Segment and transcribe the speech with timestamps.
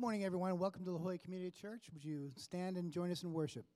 [0.00, 0.58] Good morning, everyone.
[0.58, 1.90] Welcome to La Jolla Community Church.
[1.92, 3.66] Would you stand and join us in worship?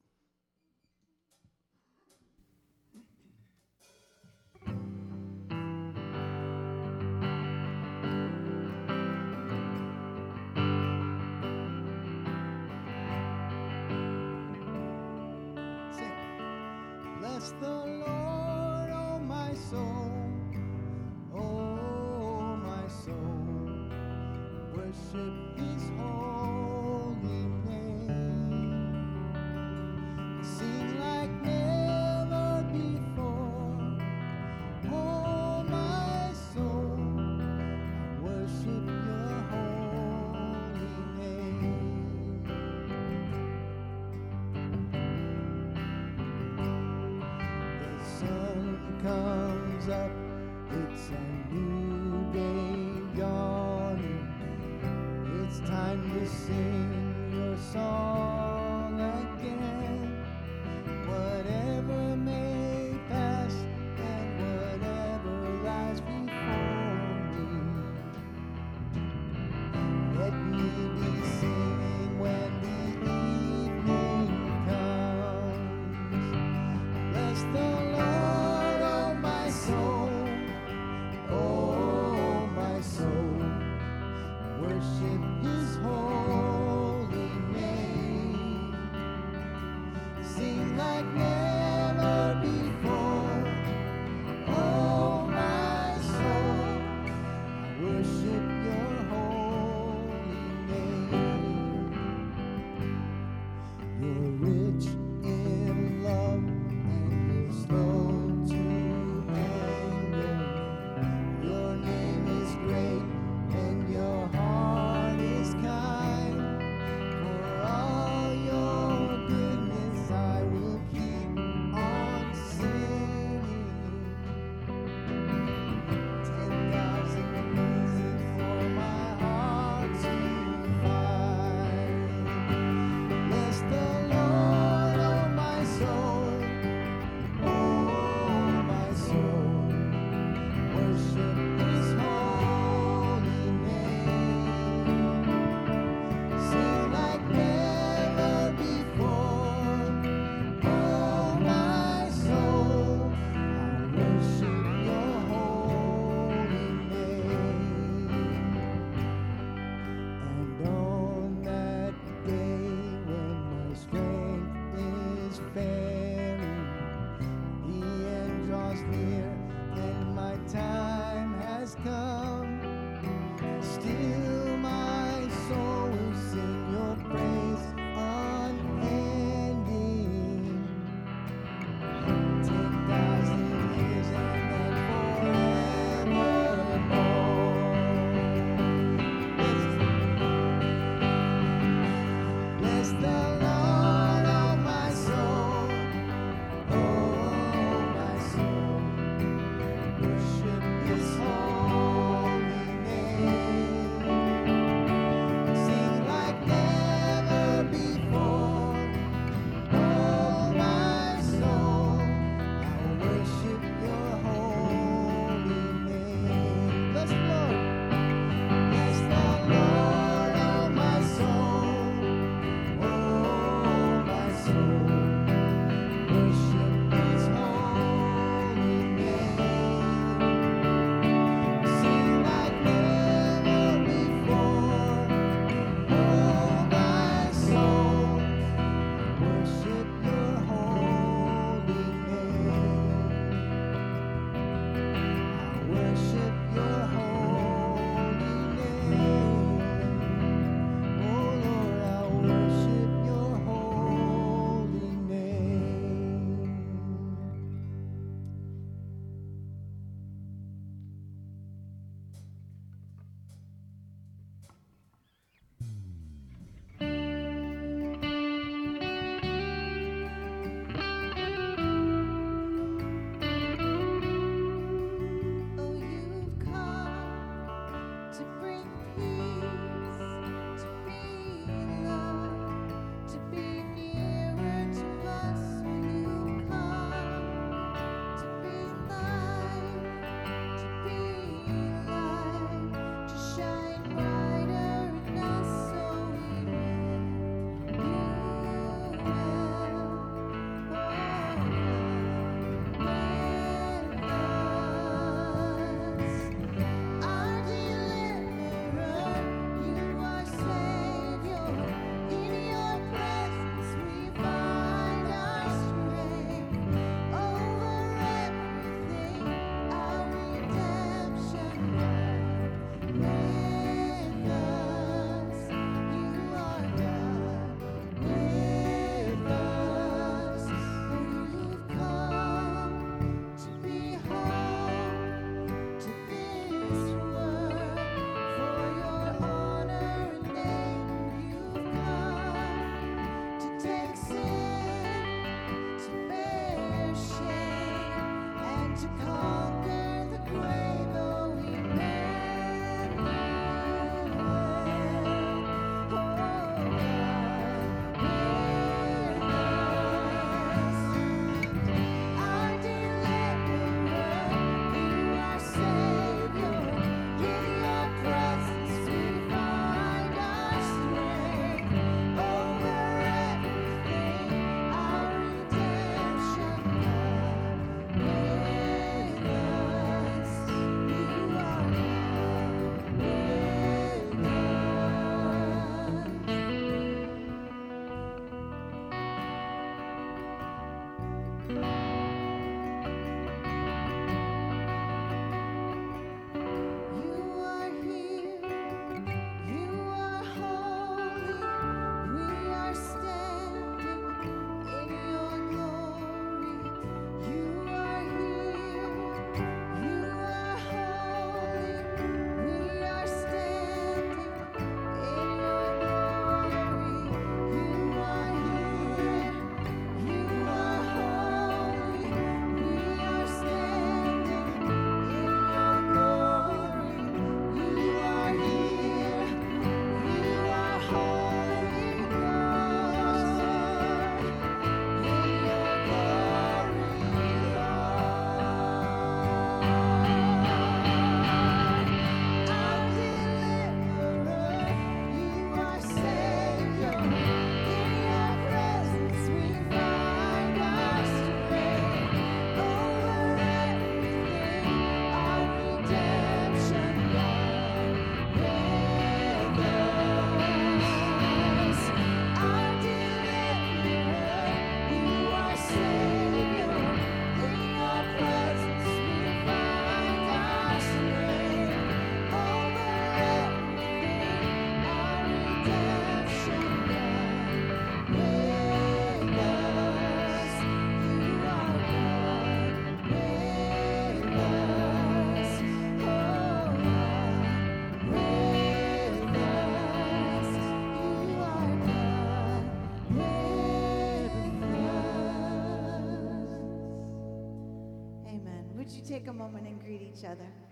[500.05, 500.64] Each other?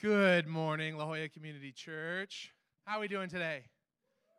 [0.00, 2.54] Good morning, La Jolla Community Church.
[2.86, 3.64] How are we doing today?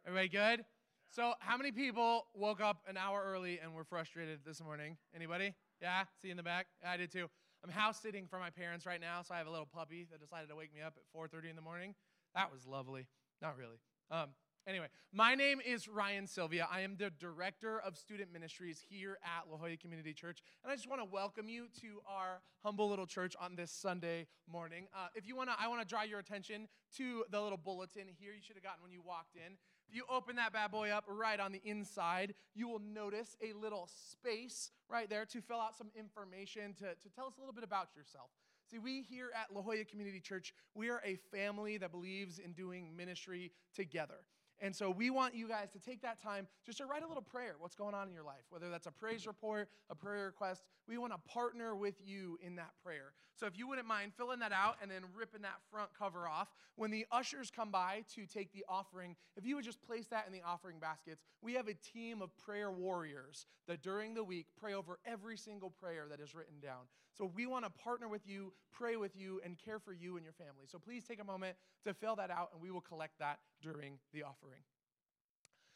[0.08, 0.66] Everybody good?
[1.12, 4.98] So, how many people woke up an hour early and were frustrated this morning?
[5.16, 5.54] Anybody?
[5.80, 6.06] Yeah?
[6.20, 6.66] See you in the back?
[6.82, 7.28] Yeah, I did too.
[7.64, 10.20] I'm house sitting for my parents right now, so I have a little puppy that
[10.20, 11.94] decided to wake me up at 4:30 in the morning.
[12.34, 13.06] That was lovely.
[13.40, 13.78] Not really.
[14.10, 14.30] Um,
[14.68, 16.68] Anyway, my name is Ryan Sylvia.
[16.72, 20.76] I am the director of student ministries here at La Jolla Community Church, and I
[20.76, 24.86] just want to welcome you to our humble little church on this Sunday morning.
[24.94, 28.04] Uh, if you want to, I want to draw your attention to the little bulletin
[28.20, 28.34] here.
[28.34, 29.54] You should have gotten when you walked in.
[29.90, 33.54] If you open that bad boy up right on the inside, you will notice a
[33.60, 37.54] little space right there to fill out some information to, to tell us a little
[37.54, 38.30] bit about yourself.
[38.70, 42.54] See, we here at La Jolla Community Church, we are a family that believes in
[42.54, 44.20] doing ministry together.
[44.62, 47.24] And so we want you guys to take that time just to write a little
[47.24, 50.64] prayer, what's going on in your life, whether that's a praise report, a prayer request.
[50.92, 53.14] We want to partner with you in that prayer.
[53.40, 56.50] So if you wouldn't mind filling that out and then ripping that front cover off,
[56.76, 60.28] when the ushers come by to take the offering, if you would just place that
[60.28, 64.48] in the offering baskets, we have a team of prayer warriors that during the week
[64.60, 66.90] pray over every single prayer that is written down.
[67.18, 70.26] So we want to partner with you, pray with you, and care for you and
[70.26, 70.66] your family.
[70.66, 71.56] So please take a moment
[71.86, 74.60] to fill that out, and we will collect that during the offering.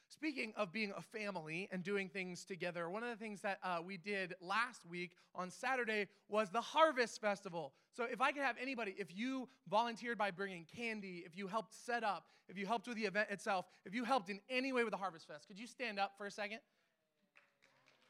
[0.09, 3.79] Speaking of being a family and doing things together, one of the things that uh,
[3.83, 7.73] we did last week on Saturday was the Harvest Festival.
[7.91, 11.73] So, if I could have anybody, if you volunteered by bringing candy, if you helped
[11.73, 14.83] set up, if you helped with the event itself, if you helped in any way
[14.83, 16.59] with the Harvest Fest, could you stand up for a second?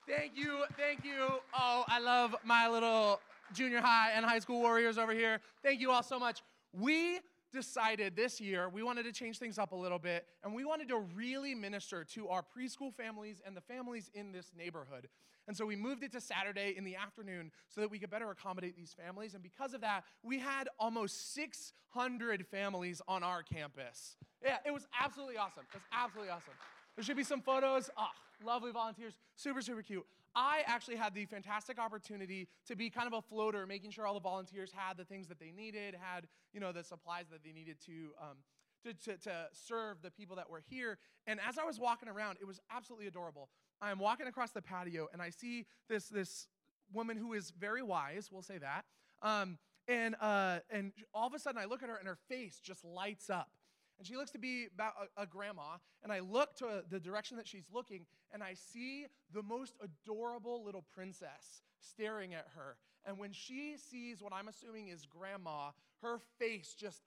[0.08, 1.40] Thank you, thank you.
[1.58, 3.20] Oh, I love my little
[3.54, 5.40] junior high and high school warriors over here.
[5.64, 6.44] Thank you all so much.
[6.74, 7.20] We
[7.52, 10.88] decided this year we wanted to change things up a little bit and we wanted
[10.90, 15.08] to really minister to our preschool families and the families in this neighborhood.
[15.48, 18.30] And so we moved it to Saturday in the afternoon so that we could better
[18.32, 19.36] accommodate these families.
[19.36, 24.18] And because of that, we had almost 600 families on our campus.
[24.44, 25.64] Yeah, it was absolutely awesome.
[25.72, 26.54] It was absolutely awesome.
[26.96, 27.90] There should be some photos.
[27.98, 28.12] Ah,
[28.44, 30.06] lovely volunteers, super, super cute.
[30.36, 34.14] I actually had the fantastic opportunity to be kind of a floater, making sure all
[34.14, 37.52] the volunteers had the things that they needed, had you know the supplies that they
[37.52, 38.12] needed to.
[38.22, 38.38] Um,
[38.86, 41.00] to, to, to serve the people that were here.
[41.26, 43.50] And as I was walking around, it was absolutely adorable.
[43.82, 46.48] I'm walking across the patio and I see this, this
[46.94, 48.86] woman who is very wise, we'll say that.
[49.22, 52.60] Um, and, uh, and all of a sudden I look at her and her face
[52.64, 53.50] just lights up.
[53.98, 55.78] And she looks to be about a, a, grandma.
[56.04, 60.64] And I look to the direction that she's looking, and I see the most adorable
[60.64, 62.76] little princess staring at her.
[63.06, 65.70] And when she sees what I'm assuming is grandma,
[66.02, 67.02] her face just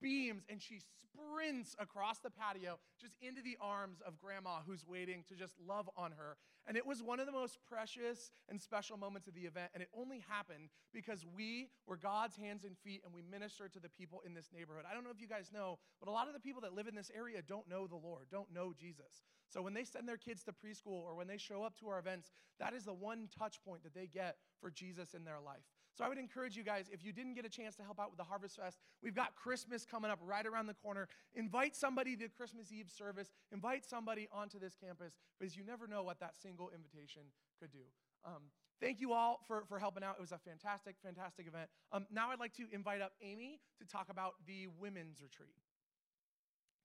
[0.00, 5.24] beams and she sprints across the patio just into the arms of grandma who's waiting
[5.28, 6.36] to just love on her.
[6.66, 9.70] And it was one of the most precious and special moments of the event.
[9.74, 13.80] And it only happened because we were God's hands and feet and we ministered to
[13.80, 14.84] the people in this neighborhood.
[14.88, 16.86] I don't know if you guys know, but a lot of the people that live
[16.86, 19.24] in this area don't know the Lord, don't know Jesus.
[19.48, 21.98] So when they send their kids to preschool or when they show up to our
[21.98, 25.66] events, that is the one touch point that they get for Jesus in their life.
[25.94, 28.10] So I would encourage you guys, if you didn't get a chance to help out
[28.10, 31.06] with the Harvest Fest, we've got Christmas coming up right around the corner.
[31.34, 36.02] Invite somebody to Christmas Eve service, invite somebody onto this campus, because you never know
[36.02, 37.22] what that single invitation
[37.60, 37.84] could do.
[38.24, 38.42] Um,
[38.80, 40.14] thank you all for, for helping out.
[40.16, 41.68] It was a fantastic, fantastic event.
[41.92, 45.56] Um, now I'd like to invite up Amy to talk about the women's retreat.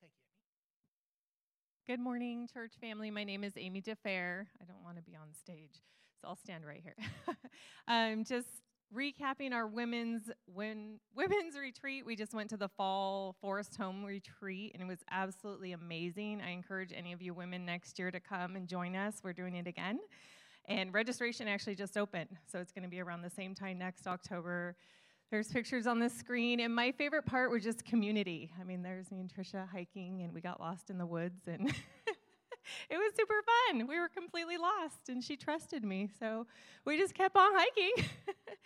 [0.01, 0.25] Thank you,
[1.87, 1.97] Amy.
[1.97, 3.09] Good morning, church family.
[3.09, 4.47] My name is Amy DeFair.
[4.61, 5.81] I don't want to be on stage,
[6.21, 6.95] so I'll stand right here.
[7.87, 8.49] um, just
[8.95, 12.05] recapping our women's when women's retreat.
[12.05, 16.41] We just went to the fall forest home retreat and it was absolutely amazing.
[16.41, 19.19] I encourage any of you women next year to come and join us.
[19.23, 19.99] We're doing it again.
[20.69, 24.07] And registration actually just opened so it's going to be around the same time next
[24.07, 24.75] october.
[25.31, 28.51] There's pictures on the screen and my favorite part was just community.
[28.59, 31.73] I mean there's me and trisha hiking and we got lost in the woods and
[32.89, 33.87] it was super fun.
[33.87, 36.09] We were completely lost, and she trusted me.
[36.19, 36.47] So
[36.85, 38.05] we just kept on hiking.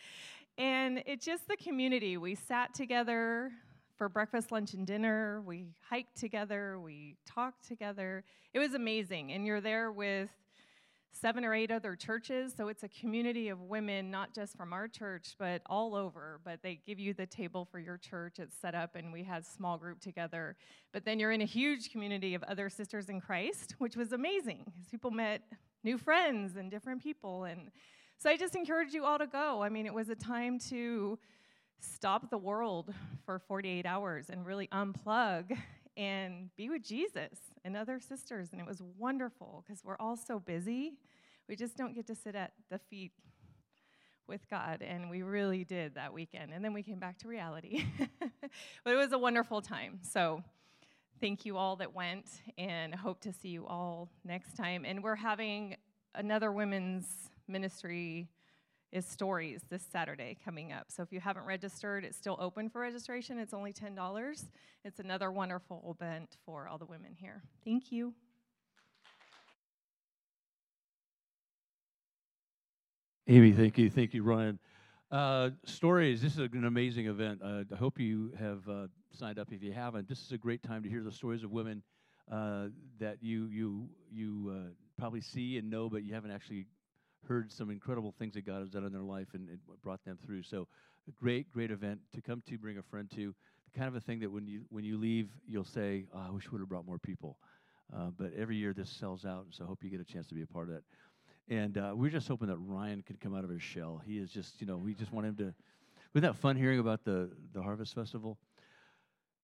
[0.57, 2.17] and it's just the community.
[2.17, 3.51] We sat together
[3.97, 5.41] for breakfast, lunch, and dinner.
[5.45, 6.79] We hiked together.
[6.79, 8.23] We talked together.
[8.53, 9.31] It was amazing.
[9.31, 10.29] And you're there with
[11.11, 12.53] seven or eight other churches.
[12.55, 16.39] So it's a community of women, not just from our church, but all over.
[16.43, 18.39] But they give you the table for your church.
[18.39, 20.55] It's set up, and we had small group together.
[20.93, 24.63] But then you're in a huge community of other sisters in Christ, which was amazing
[24.65, 25.41] because people met
[25.83, 27.43] new friends and different people.
[27.43, 27.71] And
[28.17, 29.61] so I just encourage you all to go.
[29.61, 31.17] I mean, it was a time to
[31.79, 32.93] stop the world
[33.25, 35.57] for 48 hours and really unplug
[35.97, 38.49] and be with Jesus and other sisters.
[38.51, 40.93] And it was wonderful because we're all so busy.
[41.47, 43.11] We just don't get to sit at the feet
[44.27, 44.81] with God.
[44.81, 46.53] And we really did that weekend.
[46.53, 47.85] And then we came back to reality.
[48.19, 49.99] but it was a wonderful time.
[50.01, 50.43] So
[51.19, 52.25] thank you all that went
[52.57, 54.85] and hope to see you all next time.
[54.85, 55.75] And we're having
[56.15, 57.05] another women's
[57.47, 58.29] ministry
[58.91, 60.85] is stories this Saturday coming up.
[60.89, 63.37] So if you haven't registered, it's still open for registration.
[63.39, 64.45] It's only $10.
[64.83, 67.41] It's another wonderful event for all the women here.
[67.63, 68.13] Thank you.
[73.27, 73.89] Amy, thank you.
[73.89, 74.59] Thank you, Ryan.
[75.09, 77.39] Uh, stories, this is an amazing event.
[77.43, 79.49] Uh, I hope you have uh, signed up.
[79.51, 81.83] If you haven't, this is a great time to hear the stories of women
[82.31, 82.67] uh,
[82.99, 86.65] that you, you, you uh, probably see and know, but you haven't actually
[87.27, 90.17] heard some incredible things that God has done in their life and, and brought them
[90.25, 90.43] through.
[90.43, 90.67] So,
[91.07, 93.33] a great, great event to come to, bring a friend to.
[93.75, 96.45] Kind of a thing that when you when you leave, you'll say, oh, "I wish
[96.45, 97.37] we would have brought more people."
[97.95, 100.35] Uh, but every year this sells out, so I hope you get a chance to
[100.35, 100.83] be a part of that.
[101.47, 104.01] And uh, we're just hoping that Ryan could come out of his shell.
[104.05, 105.53] He is just, you know, we just want him to.
[106.13, 108.37] Wasn't that fun hearing about the the Harvest Festival?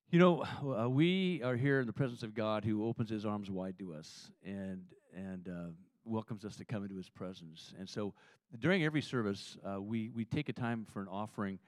[0.10, 3.52] You know, uh, we are here in the presence of God, who opens His arms
[3.52, 4.82] wide to us, and
[5.14, 5.72] and uh,
[6.08, 7.74] welcomes us to come into his presence.
[7.80, 8.14] And so
[8.60, 11.60] during every service, uh, we, we take a time for an offering.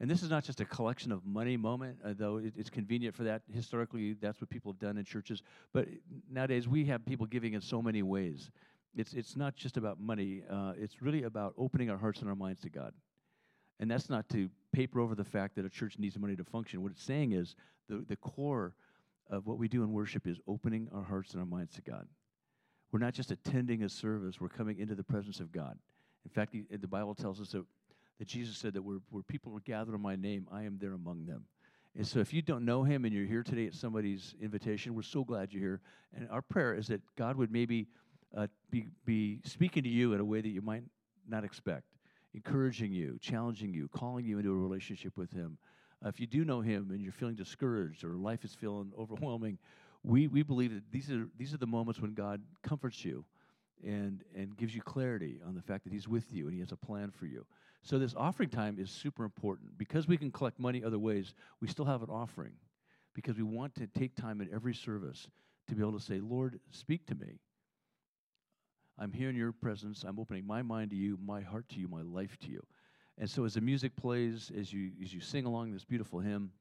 [0.00, 3.14] And this is not just a collection of money moment, uh, though it, it's convenient
[3.14, 3.42] for that.
[3.50, 5.42] Historically, that's what people have done in churches.
[5.72, 5.88] But
[6.30, 8.50] nowadays, we have people giving in so many ways.
[8.94, 12.36] It's, it's not just about money, uh, it's really about opening our hearts and our
[12.36, 12.92] minds to God.
[13.78, 16.82] And that's not to paper over the fact that a church needs money to function.
[16.82, 17.56] What it's saying is
[17.88, 18.74] the, the core
[19.28, 22.06] of what we do in worship is opening our hearts and our minds to God.
[22.92, 25.78] We're not just attending a service, we're coming into the presence of God.
[26.24, 27.64] In fact, the, Bible tells us that,
[28.18, 30.92] that Jesus said that where, where people are gathered in my name, I am there
[30.92, 31.44] among them.
[31.96, 35.02] And so if you don't know him and you're here today at somebody's invitation, we're
[35.02, 35.80] so glad you're here.
[36.14, 37.86] And our prayer is that God would maybe
[38.36, 40.82] uh, be, be speaking to you in a way that you might
[41.26, 41.84] not expect,
[42.34, 45.56] encouraging you, challenging you, calling you into a relationship with him.
[46.04, 49.58] Uh, if you do know him and you're feeling discouraged or life is feeling overwhelming,
[50.06, 53.24] we, we believe that these are, these are the moments when God comforts you
[53.84, 56.70] and, and gives you clarity on the fact that He's with you and He has
[56.70, 57.44] a plan for you.
[57.82, 59.76] So, this offering time is super important.
[59.76, 62.52] Because we can collect money other ways, we still have an offering
[63.14, 65.26] because we want to take time in every service
[65.68, 67.40] to be able to say, Lord, speak to me.
[68.98, 70.04] I'm here in your presence.
[70.06, 72.64] I'm opening my mind to you, my heart to you, my life to you.
[73.18, 76.52] And so, as the music plays, as you, as you sing along this beautiful hymn,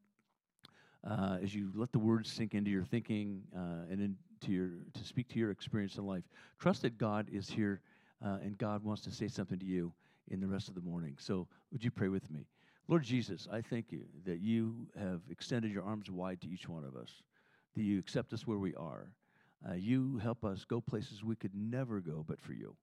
[1.09, 5.03] uh, as you let the words sink into your thinking uh, and into your to
[5.03, 6.23] speak to your experience in life.
[6.59, 7.81] Trust that God is here
[8.25, 9.93] uh, and God wants to say something to you
[10.29, 11.15] in the rest of the morning.
[11.19, 12.47] So, would you pray with me?
[12.87, 16.83] Lord Jesus, I thank you that you have extended your arms wide to each one
[16.83, 17.23] of us,
[17.75, 19.11] that you accept us where we are.
[19.67, 22.75] Uh, you help us go places we could never go but for you.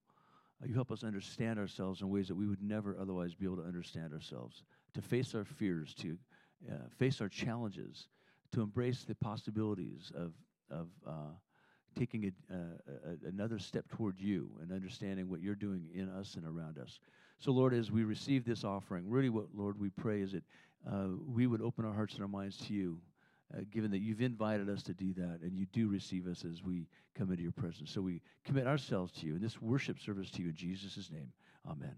[0.61, 3.57] Uh, you help us understand ourselves in ways that we would never otherwise be able
[3.57, 6.19] to understand ourselves, to face our fears, to
[6.71, 8.09] uh, face our challenges,
[8.53, 10.33] to embrace the possibilities of,
[10.71, 11.33] of uh,
[11.99, 16.45] taking a, a, another step toward you and understanding what you're doing in us and
[16.47, 16.99] around us.
[17.39, 20.45] So, Lord, as we receive this offering, really what, Lord, we pray is that
[20.91, 22.99] uh, we would open our hearts and our minds to you,
[23.55, 26.63] uh, given that you've invited us to do that and you do receive us as
[26.63, 27.91] we come into your presence.
[27.91, 31.33] So we commit ourselves to you and this worship service to you in Jesus' name.
[31.69, 31.95] Amen.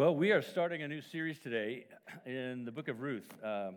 [0.00, 1.84] Well, we are starting a new series today
[2.24, 3.28] in the book of Ruth.
[3.44, 3.74] Um,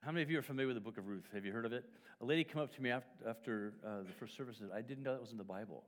[0.00, 1.28] how many of you are familiar with the book of Ruth?
[1.32, 1.84] Have you heard of it?
[2.20, 4.82] A lady came up to me after, after uh, the first service and said, I
[4.82, 5.84] didn't know that was in the Bible.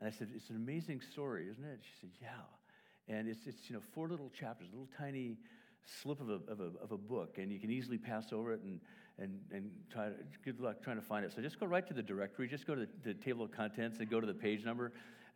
[0.00, 1.80] And I said, It's an amazing story, isn't it?
[1.82, 3.12] She said, Yeah.
[3.12, 5.36] And it's, it's you know, four little chapters, a little tiny
[5.84, 8.60] slip of a, of a, of a book, and you can easily pass over it
[8.62, 8.78] and,
[9.18, 11.32] and, and try to, good luck trying to find it.
[11.34, 13.98] So just go right to the directory, just go to the, the table of contents
[13.98, 14.92] and go to the page number.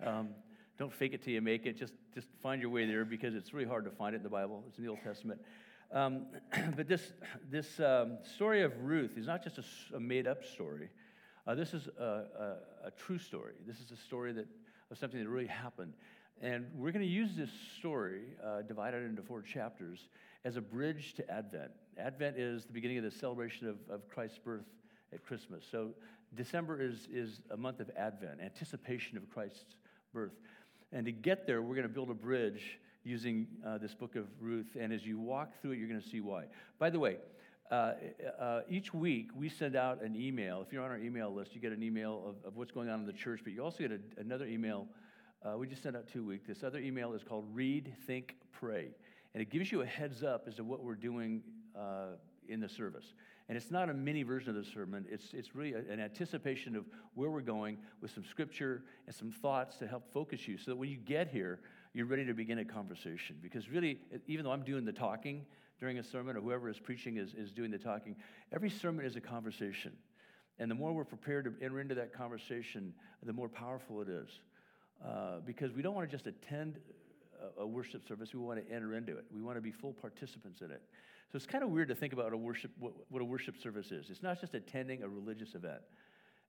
[0.06, 0.28] Um,
[0.78, 1.78] don't fake it till you make it.
[1.78, 4.28] Just, just find your way there because it's really hard to find it in the
[4.28, 4.64] Bible.
[4.68, 5.40] It's in the Old Testament.
[5.92, 6.26] Um,
[6.76, 7.12] but this,
[7.50, 9.64] this um, story of Ruth is not just a,
[9.96, 10.88] a made up story.
[11.46, 13.52] Uh, this is a, a, a, true story.
[13.66, 14.46] This is a story that,
[14.90, 15.92] of something that really happened.
[16.40, 20.08] And we're going to use this story, uh, divided into four chapters,
[20.44, 21.70] as a bridge to Advent.
[21.98, 24.64] Advent is the beginning of the celebration of, of Christ's birth
[25.12, 25.64] at Christmas.
[25.70, 25.90] So
[26.34, 29.76] December is, is a month of Advent, anticipation of Christ's
[30.12, 30.32] birth.
[30.94, 34.26] And to get there, we're going to build a bridge using uh, this book of
[34.40, 34.76] Ruth.
[34.78, 36.44] And as you walk through it, you're going to see why.
[36.78, 37.16] By the way,
[37.68, 37.94] uh,
[38.38, 40.62] uh, each week we send out an email.
[40.64, 43.00] If you're on our email list, you get an email of, of what's going on
[43.00, 44.86] in the church, but you also get a, another email.
[45.44, 46.46] Uh, we just sent out two weeks.
[46.46, 48.90] This other email is called Read, Think, Pray.
[49.34, 51.42] And it gives you a heads up as to what we're doing
[51.76, 52.16] uh,
[52.48, 53.14] in the service.
[53.48, 56.86] And it's not a mini version of the sermon, it's, it's really an anticipation of
[57.14, 60.76] where we're going with some scripture and some thoughts to help focus you so that
[60.76, 61.60] when you get here,
[61.92, 63.36] you're ready to begin a conversation.
[63.42, 65.44] Because really, even though I'm doing the talking
[65.78, 68.16] during a sermon or whoever is preaching is, is doing the talking,
[68.52, 69.92] every sermon is a conversation.
[70.58, 74.28] And the more we're prepared to enter into that conversation, the more powerful it is.
[75.04, 76.78] Uh, because we don't want to just attend
[77.58, 79.24] a worship service, we want to enter into it.
[79.34, 80.82] We want to be full participants in it.
[81.30, 83.90] So it's kind of weird to think about a worship, what, what a worship service
[83.90, 84.10] is.
[84.10, 85.80] It's not just attending a religious event.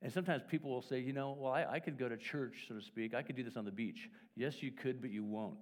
[0.02, 2.76] And sometimes people will say, you know, well, I, I could go to church, so
[2.76, 3.16] to speak.
[3.16, 4.10] I could do this on the beach.
[4.36, 5.58] Yes, you could, but you won't.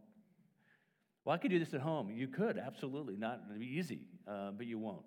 [1.23, 2.12] Well, I could do this at home.
[2.12, 3.15] You could, absolutely.
[3.15, 5.06] Not be easy, uh, but you won't.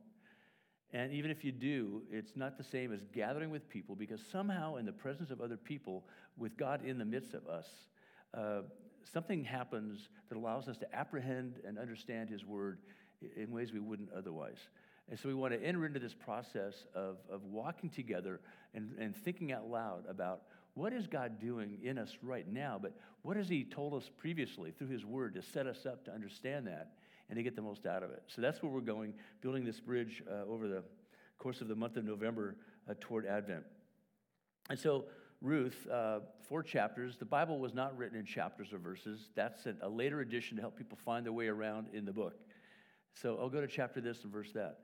[0.92, 4.76] And even if you do, it's not the same as gathering with people because somehow,
[4.76, 6.04] in the presence of other people,
[6.38, 7.66] with God in the midst of us,
[8.32, 8.62] uh,
[9.12, 12.78] something happens that allows us to apprehend and understand His Word
[13.36, 14.58] in ways we wouldn't otherwise.
[15.08, 18.40] And so we want to enter into this process of, of walking together
[18.74, 20.42] and, and thinking out loud about
[20.74, 24.72] what is God doing in us right now, but what has He told us previously
[24.72, 26.92] through His Word to set us up to understand that
[27.28, 28.22] and to get the most out of it.
[28.26, 30.82] So that's where we're going, building this bridge uh, over the
[31.38, 32.56] course of the month of November
[32.88, 33.64] uh, toward Advent.
[34.68, 35.04] And so,
[35.40, 37.16] Ruth, uh, four chapters.
[37.18, 39.28] The Bible was not written in chapters or verses.
[39.34, 42.34] That's a later addition to help people find their way around in the book.
[43.20, 44.80] So I'll go to chapter this and verse that.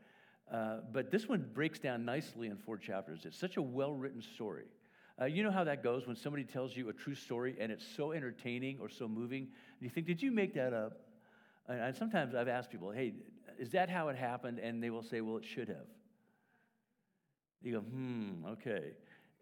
[0.52, 3.20] Uh, but this one breaks down nicely in four chapters.
[3.24, 4.66] It's such a well written story.
[5.20, 7.84] Uh, you know how that goes when somebody tells you a true story and it's
[7.96, 11.00] so entertaining or so moving, and you think, Did you make that up?
[11.68, 13.14] And sometimes I've asked people, Hey,
[13.58, 14.58] is that how it happened?
[14.58, 15.86] And they will say, Well, it should have.
[17.62, 18.92] You go, Hmm, okay.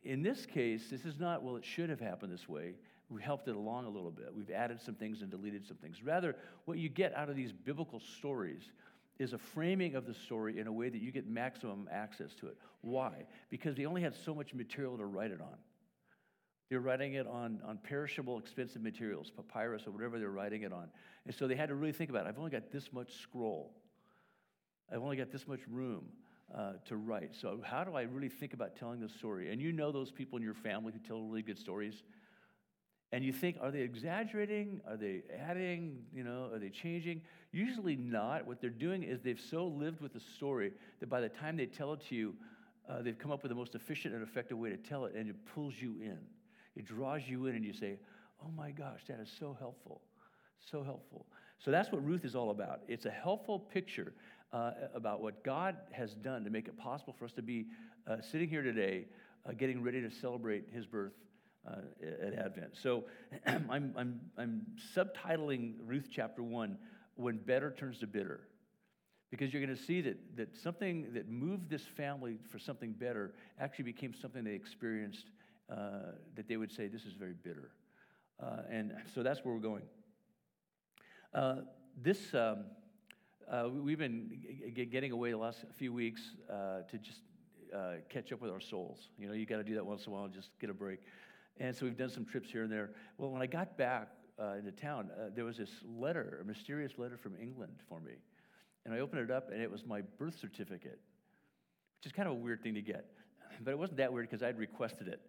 [0.02, 2.74] In this case, this is not, well, it should have happened this way.
[3.10, 4.32] We helped it along a little bit.
[4.34, 6.02] We've added some things and deleted some things.
[6.02, 8.62] Rather, what you get out of these biblical stories
[9.18, 12.46] is a framing of the story in a way that you get maximum access to
[12.46, 12.56] it.
[12.80, 13.26] Why?
[13.50, 15.56] Because they only had so much material to write it on.
[16.70, 20.88] They're writing it on, on perishable, expensive materials, papyrus or whatever they're writing it on.
[21.26, 22.28] And so they had to really think about it.
[22.28, 23.74] I've only got this much scroll.
[24.90, 26.04] I've only got this much room
[26.56, 27.34] uh, to write.
[27.34, 29.52] So, how do I really think about telling this story?
[29.52, 32.02] And you know those people in your family who tell really good stories.
[33.12, 34.80] And you think, are they exaggerating?
[34.88, 36.04] Are they adding?
[36.14, 37.22] You know, are they changing?
[37.50, 38.46] Usually not.
[38.46, 41.66] What they're doing is they've so lived with the story that by the time they
[41.66, 42.34] tell it to you,
[42.88, 45.28] uh, they've come up with the most efficient and effective way to tell it, and
[45.28, 46.18] it pulls you in.
[46.76, 47.98] It draws you in, and you say,
[48.44, 50.02] oh my gosh, that is so helpful.
[50.70, 51.26] So helpful.
[51.58, 52.80] So that's what Ruth is all about.
[52.88, 54.14] It's a helpful picture
[54.52, 57.66] uh, about what God has done to make it possible for us to be
[58.06, 59.06] uh, sitting here today,
[59.48, 61.12] uh, getting ready to celebrate his birth
[61.68, 62.76] uh, at Advent.
[62.80, 63.04] So
[63.46, 64.62] I'm, I'm, I'm
[64.96, 66.76] subtitling Ruth chapter 1
[67.14, 68.40] When Better Turns to Bitter.
[69.30, 73.34] Because you're going to see that, that something that moved this family for something better
[73.60, 75.26] actually became something they experienced
[75.70, 77.70] uh, that they would say, This is very bitter.
[78.42, 79.84] Uh, and so that's where we're going.
[82.02, 82.34] this.
[82.34, 82.64] Um,
[83.48, 84.31] uh, we've been
[84.74, 87.20] g- getting away the last few weeks uh, to just
[87.74, 89.09] uh, catch up with our souls.
[89.18, 90.74] You know, you got to do that once in a while and just get a
[90.74, 91.00] break.
[91.59, 92.90] And so we've done some trips here and there.
[93.18, 94.09] Well, when I got back
[94.40, 98.12] uh, into town, uh, there was this letter, a mysterious letter from England for me.
[98.85, 100.98] And I opened it up, and it was my birth certificate,
[101.98, 103.07] which is kind of a weird thing to get.
[103.62, 105.20] But it wasn't that weird because I'd requested it.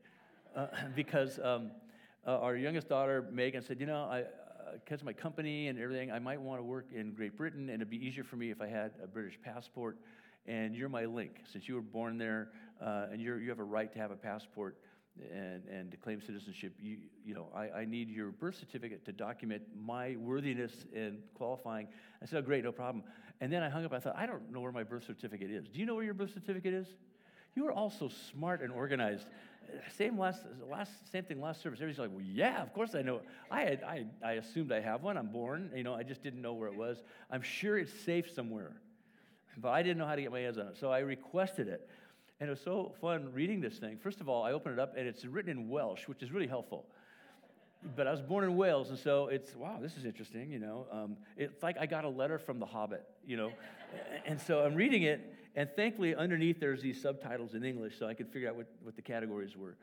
[0.56, 1.72] Uh, because um,
[2.26, 4.24] our youngest daughter, Megan, said, You know, I,
[4.74, 7.82] because of my company and everything, I might want to work in Great Britain, and
[7.82, 9.98] it'd be easier for me if I had a British passport.
[10.48, 11.42] And you're my link.
[11.52, 12.50] Since you were born there
[12.82, 14.78] uh, and you have a right to have a passport
[15.32, 19.12] and, and to claim citizenship, you, you know, I, I need your birth certificate to
[19.12, 21.88] document my worthiness and qualifying.
[22.24, 23.04] I said, oh, great, no problem.
[23.40, 23.94] And then I hung up.
[23.94, 25.68] I thought, I don't know where my birth certificate is.
[25.68, 26.88] Do you know where your birth certificate is?
[27.54, 29.28] You are all so smart and organized.
[29.98, 31.80] Same last, last, same thing last service.
[31.80, 33.22] Everybody's like, well, yeah, of course I know.
[33.50, 35.18] I, had, I, I assumed I have one.
[35.18, 35.72] I'm born.
[35.76, 37.04] You know, I just didn't know where it was.
[37.30, 38.74] I'm sure it's safe somewhere
[39.58, 40.78] but I didn't know how to get my hands on it.
[40.80, 41.88] So I requested it.
[42.40, 43.98] And it was so fun reading this thing.
[43.98, 46.48] First of all, I opened it up and it's written in Welsh, which is really
[46.48, 46.88] helpful.
[47.96, 50.86] But I was born in Wales, and so it's, wow, this is interesting, you know.
[50.92, 53.52] Um, it's like I got a letter from The Hobbit, you know.
[54.26, 58.14] and so I'm reading it, and thankfully underneath there's these subtitles in English so I
[58.14, 59.78] could figure out what, what the categories were.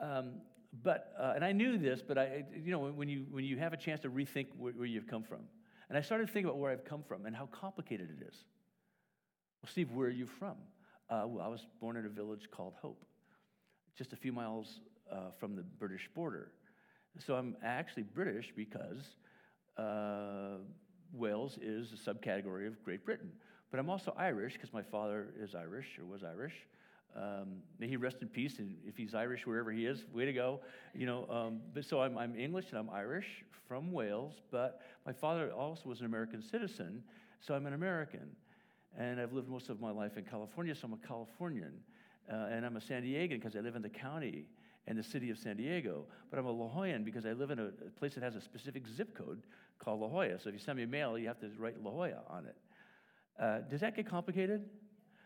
[0.00, 0.36] Um,
[0.82, 3.72] but, uh, and I knew this, but I, you know, when you, when you have
[3.72, 5.40] a chance to rethink where, where you've come from,
[5.88, 8.34] and I started thinking about where I've come from and how complicated it is.
[9.62, 10.56] Well, Steve, where are you from?
[11.10, 13.04] Uh, well, I was born in a village called Hope,
[13.96, 14.80] just a few miles
[15.12, 16.52] uh, from the British border.
[17.18, 19.16] So I'm actually British because
[19.76, 20.58] uh,
[21.12, 23.30] Wales is a subcategory of Great Britain.
[23.70, 26.54] But I'm also Irish because my father is Irish or was Irish.
[27.16, 28.58] Um, may he rest in peace.
[28.58, 30.60] And if he's Irish wherever he is, way to go.
[30.92, 34.34] You know, um, but so I'm, I'm English and I'm Irish from Wales.
[34.50, 37.02] But my father also was an American citizen,
[37.40, 38.28] so I'm an American.
[38.98, 41.72] And I've lived most of my life in California, so I'm a Californian.
[42.30, 44.46] Uh, and I'm a San Diegan because I live in the county
[44.86, 46.04] and the city of San Diego.
[46.30, 48.40] But I'm a La Jolla because I live in a, a, place that has a
[48.40, 49.42] specific zip code
[49.78, 50.38] called La Jolla.
[50.38, 52.56] So if you send me a mail, you have to write La Jolla on it.
[53.40, 54.64] Uh, does that get complicated?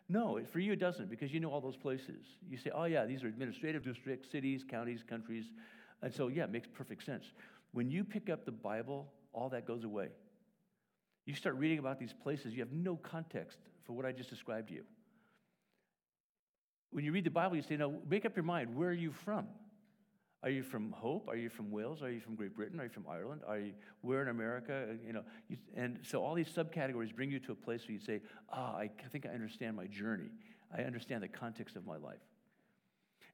[0.08, 2.24] No, for you it doesn't because you know all those places.
[2.48, 5.44] You say, oh, yeah, these are administrative districts, cities, counties, countries.
[6.02, 7.24] And so, yeah, it makes perfect sense.
[7.72, 10.08] When you pick up the Bible, all that goes away.
[11.26, 14.68] You start reading about these places, you have no context for what I just described
[14.68, 14.84] to you.
[16.90, 18.74] When you read the Bible, you say, no, make up your mind.
[18.74, 19.46] Where are you from?
[20.42, 21.28] Are you from Hope?
[21.28, 22.02] Are you from Wales?
[22.02, 22.78] Are you from Great Britain?
[22.78, 23.42] Are you from Ireland?
[23.46, 23.72] Are you
[24.02, 24.96] where in America?
[25.04, 27.98] You know, you, and so all these subcategories bring you to a place where you
[27.98, 28.20] say,
[28.52, 30.30] "Ah, I think I understand my journey.
[30.72, 32.20] I understand the context of my life."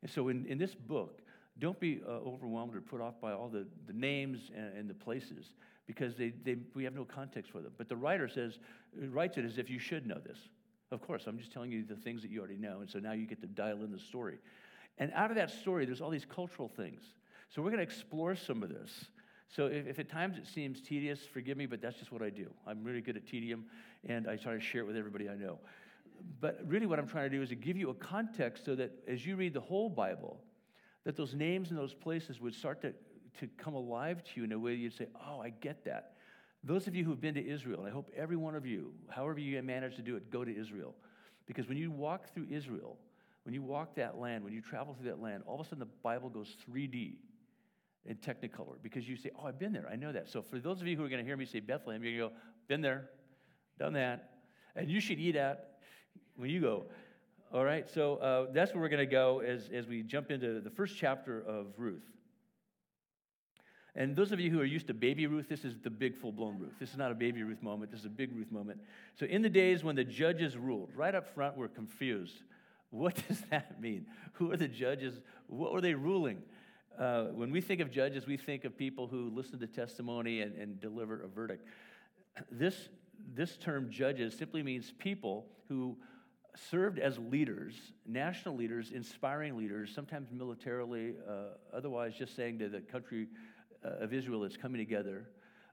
[0.01, 1.21] And so, in, in this book,
[1.59, 4.95] don't be uh, overwhelmed or put off by all the, the names and, and the
[4.95, 5.53] places
[5.87, 7.73] because they, they, we have no context for them.
[7.77, 8.59] But the writer says,
[8.97, 10.39] writes it as if you should know this.
[10.91, 12.81] Of course, I'm just telling you the things that you already know.
[12.81, 14.39] And so now you get to dial in the story.
[14.99, 17.03] And out of that story, there's all these cultural things.
[17.49, 19.07] So we're going to explore some of this.
[19.49, 22.31] So if, if, at times it seems tedious, forgive me, but that's just what I
[22.31, 22.51] do.
[22.67, 23.65] I'm really good at tedium,
[24.07, 25.59] and I try to share it with everybody I know.
[26.41, 28.93] But really, what I'm trying to do is to give you a context so that
[29.07, 30.41] as you read the whole Bible,
[31.05, 32.95] that those names and those places would start to
[33.41, 36.14] to come alive to you in a way you'd say, Oh, I get that.
[36.67, 39.39] Those of you who've been to Israel, and I hope every one of you, however
[39.39, 40.95] you manage to do it, go to Israel.
[41.47, 42.97] Because when you walk through Israel,
[43.45, 45.81] when you walk that land, when you travel through that land, all of a sudden
[45.81, 47.17] the Bible goes 3D
[48.07, 49.87] in Technicolor because you say, Oh, I've been there.
[49.93, 50.31] I know that.
[50.31, 52.31] So for those of you who are going to hear me say Bethlehem, you're going
[52.31, 53.11] to go, Been there,
[53.79, 54.31] done that.
[54.75, 55.79] And you should eat at
[56.37, 56.87] when you go.
[57.53, 60.61] All right, so uh, that's where we're going to go as, as we jump into
[60.61, 62.03] the first chapter of Ruth.
[63.97, 66.33] And those of you who are used to baby Ruth, this is the big full
[66.33, 66.75] blown Ruth.
[66.81, 68.81] This is not a baby Ruth moment, this is a big Ruth moment.
[69.15, 72.43] So, in the days when the judges ruled, right up front, we're confused.
[72.91, 74.07] What does that mean?
[74.35, 75.21] Who are the judges?
[75.47, 76.43] What were they ruling?
[76.99, 80.57] Uh, when we think of judges, we think of people who listen to testimony and,
[80.57, 81.67] and deliver a verdict.
[82.51, 82.89] This,
[83.33, 85.97] this term judges simply means people who
[86.71, 87.75] served as leaders,
[88.07, 93.29] national leaders, inspiring leaders, sometimes militarily, uh, otherwise just saying to the country
[93.89, 95.27] of Israel that's coming together.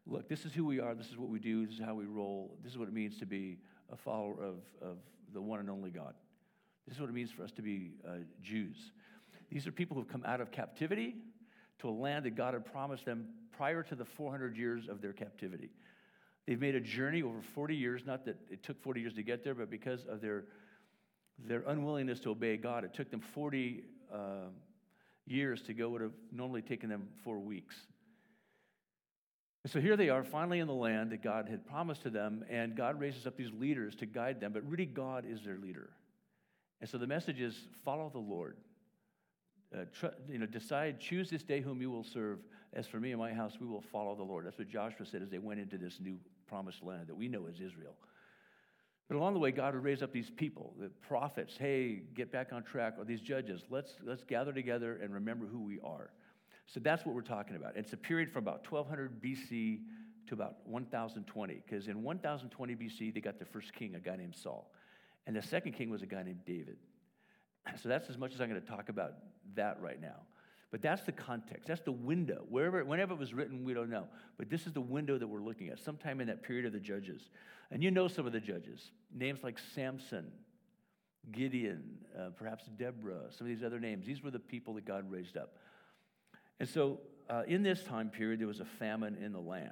[0.07, 0.95] Look, this is who we are.
[0.95, 1.65] This is what we do.
[1.65, 2.57] This is how we roll.
[2.63, 3.57] This is what it means to be
[3.91, 4.97] a follower of, of
[5.33, 6.13] the one and only God.
[6.87, 8.77] This is what it means for us to be uh, Jews.
[9.49, 11.15] These are people who've come out of captivity
[11.79, 15.13] to a land that God had promised them prior to the 400 years of their
[15.13, 15.69] captivity.
[16.47, 19.43] They've made a journey over 40 years, not that it took 40 years to get
[19.43, 20.45] there, but because of their,
[21.37, 24.17] their unwillingness to obey God, it took them 40 uh,
[25.27, 27.75] years to go, would have normally taken them four weeks.
[29.63, 32.43] And so here they are, finally in the land that God had promised to them,
[32.49, 35.91] and God raises up these leaders to guide them, but really God is their leader.
[36.79, 37.55] And so the message is
[37.85, 38.57] follow the Lord.
[39.73, 42.39] Uh, tr- you know, decide, choose this day whom you will serve.
[42.73, 44.45] As for me and my house, we will follow the Lord.
[44.45, 47.45] That's what Joshua said as they went into this new promised land that we know
[47.47, 47.95] as Israel.
[49.07, 51.55] But along the way, God would raise up these people, the prophets.
[51.57, 52.95] Hey, get back on track.
[52.97, 53.63] Or these judges.
[53.69, 56.11] Let's let's gather together and remember who we are.
[56.67, 57.75] So that's what we're talking about.
[57.75, 59.81] It's a period from about 1200 BC
[60.27, 64.35] to about 1020, because in 1020 BC, they got their first king, a guy named
[64.35, 64.71] Saul.
[65.27, 66.77] And the second king was a guy named David.
[67.81, 69.13] So that's as much as I'm going to talk about
[69.55, 70.21] that right now.
[70.71, 71.67] But that's the context.
[71.67, 72.45] That's the window.
[72.49, 74.05] Wherever, whenever it was written, we don't know.
[74.37, 76.79] But this is the window that we're looking at, sometime in that period of the
[76.79, 77.29] judges.
[77.69, 78.91] And you know some of the judges.
[79.13, 80.31] Names like Samson,
[81.31, 81.83] Gideon,
[82.17, 84.05] uh, perhaps Deborah, some of these other names.
[84.05, 85.57] These were the people that God raised up.
[86.61, 89.71] And so uh, in this time period, there was a famine in the land.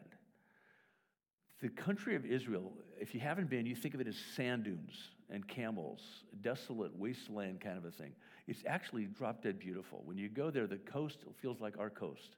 [1.62, 4.96] The country of Israel, if you haven't been, you think of it as sand dunes
[5.30, 6.02] and camels,
[6.42, 8.14] desolate wasteland kind of a thing.
[8.48, 10.02] It's actually drop dead beautiful.
[10.04, 12.38] When you go there, the coast feels like our coast.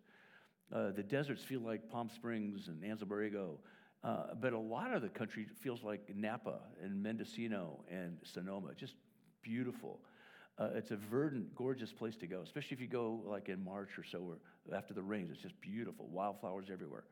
[0.69, 3.51] Uh, the deserts feel like Palm Springs and Anza Borrego.
[4.03, 8.95] Uh, but a lot of the country feels like Napa and Mendocino and Sonoma, just
[9.43, 10.01] beautiful.
[10.59, 13.97] Uh, it's a verdant, gorgeous place to go, especially if you go like in March
[13.97, 15.31] or so, or after the rains.
[15.31, 17.05] It's just beautiful, wildflowers everywhere.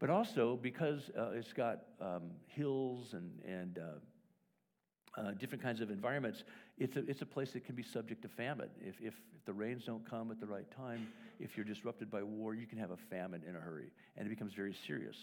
[0.00, 5.90] But also because uh, it's got um, hills and, and uh, uh, different kinds of
[5.90, 6.44] environments,
[6.78, 8.70] it's a, it's a place that can be subject to famine.
[8.80, 11.08] If, if, if the rains don't come at the right time,
[11.40, 14.30] if you're disrupted by war, you can have a famine in a hurry, and it
[14.30, 15.16] becomes very serious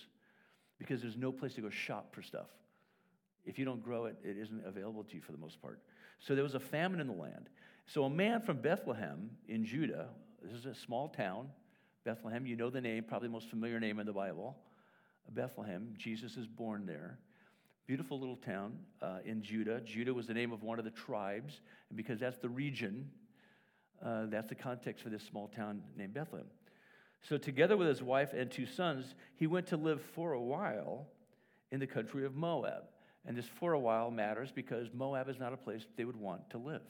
[0.77, 2.47] because there's no place to go shop for stuff.
[3.45, 5.79] If you don't grow it, it isn't available to you for the most part.
[6.19, 7.49] So there was a famine in the land.
[7.87, 10.07] So a man from Bethlehem in Judah,
[10.41, 11.49] this is a small town,
[12.03, 14.55] Bethlehem, you know the name, probably the most familiar name in the Bible.
[15.29, 17.17] Bethlehem, Jesus is born there.
[17.87, 19.81] Beautiful little town uh, in Judah.
[19.81, 23.09] Judah was the name of one of the tribes, and because that's the region,
[24.03, 26.47] uh, that's the context for this small town named Bethlehem.
[27.27, 31.07] So, together with his wife and two sons, he went to live for a while
[31.71, 32.83] in the country of Moab.
[33.27, 36.49] And this for a while matters because Moab is not a place they would want
[36.51, 36.83] to live.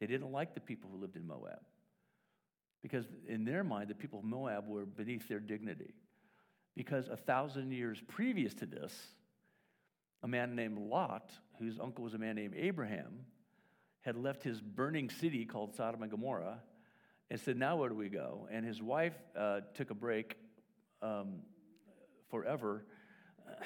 [0.00, 1.60] They didn't like the people who lived in Moab
[2.82, 5.94] because, in their mind, the people of Moab were beneath their dignity.
[6.74, 8.92] Because a thousand years previous to this,
[10.22, 13.26] a man named Lot, whose uncle was a man named Abraham,
[14.00, 16.58] had left his burning city called Sodom and Gomorrah
[17.30, 18.48] and said, Now where do we go?
[18.50, 20.36] And his wife uh, took a break
[21.00, 21.42] um,
[22.30, 22.84] forever,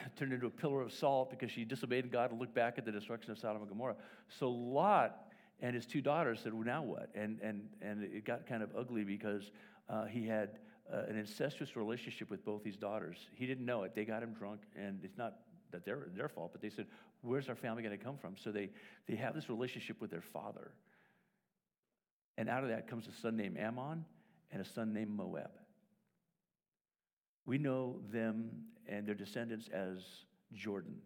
[0.17, 2.93] turned into a pillar of salt because she disobeyed God and looked back at the
[2.93, 3.97] destruction of Sodom and Gomorrah.
[4.29, 5.27] So Lot
[5.61, 7.11] and his two daughters said, Well, now what?
[7.15, 9.51] And, and, and it got kind of ugly because
[9.89, 10.59] uh, he had
[10.93, 13.17] uh, an incestuous relationship with both these daughters.
[13.35, 13.95] He didn't know it.
[13.95, 15.37] They got him drunk, and it's not
[15.73, 16.87] that they're their fault, but they said,
[17.23, 18.37] Where's our family going to come from?
[18.37, 18.71] So they,
[19.09, 20.71] they have this relationship with their father.
[22.39, 24.05] And out of that comes a son named Ammon
[24.53, 25.51] and a son named Moab.
[27.47, 28.51] We know them
[28.89, 29.99] and their descendants as
[30.53, 30.97] Jordan.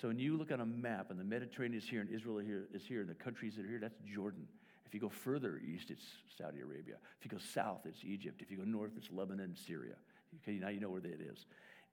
[0.00, 2.40] So when you look on a map and the Mediterranean is here and Israel
[2.72, 4.46] is here and the countries that are here, that's Jordan.
[4.86, 6.04] If you go further east, it's
[6.36, 6.96] Saudi Arabia.
[7.18, 8.42] If you go south, it's Egypt.
[8.42, 9.94] If you go north, it's Lebanon and Syria.
[10.42, 11.46] Okay, now you know where that is.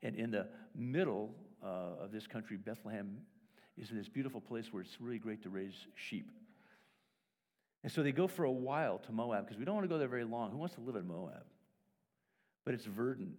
[0.03, 3.17] And in the middle uh, of this country, Bethlehem
[3.77, 6.31] is in this beautiful place where it's really great to raise sheep.
[7.83, 9.97] And so they go for a while to Moab because we don't want to go
[9.97, 10.51] there very long.
[10.51, 11.45] Who wants to live in Moab?
[12.65, 13.35] But it's verdant.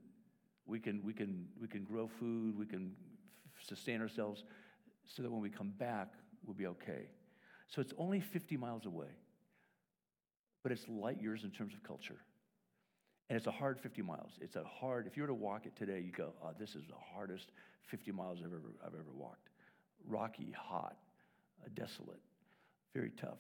[0.66, 2.92] We can, we can, we can grow food, we can
[3.66, 4.44] sustain ourselves
[5.06, 6.12] so that when we come back,
[6.44, 7.08] we'll be okay.
[7.68, 9.08] So it's only 50 miles away,
[10.62, 12.18] but it's light years in terms of culture.
[13.28, 14.32] And it's a hard 50 miles.
[14.40, 16.86] It's a hard, if you were to walk it today, you go, oh, this is
[16.86, 17.50] the hardest
[17.86, 19.48] 50 miles I've ever, I've ever walked.
[20.06, 20.96] Rocky, hot,
[21.64, 22.20] uh, desolate,
[22.94, 23.38] very tough.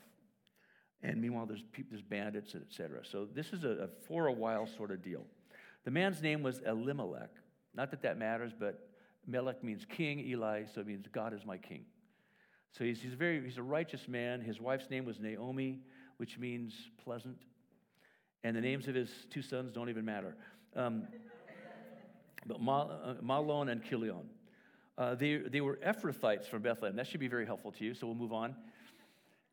[1.02, 3.00] And meanwhile, there's, people, there's bandits, etc.
[3.04, 5.26] So this is a, a for a while sort of deal.
[5.84, 7.30] The man's name was Elimelech.
[7.74, 8.88] Not that that matters, but
[9.26, 11.84] Melech means king, Eli, so it means God is my king.
[12.76, 14.40] So he's, he's, very, he's a righteous man.
[14.40, 15.80] His wife's name was Naomi,
[16.16, 17.36] which means pleasant.
[18.44, 20.36] And the names of his two sons don't even matter.
[20.74, 21.06] Um,
[22.46, 24.28] but uh, Mahlon and Chilion.
[24.98, 26.96] Uh, they, they were Ephrathites from Bethlehem.
[26.96, 28.54] That should be very helpful to you, so we'll move on.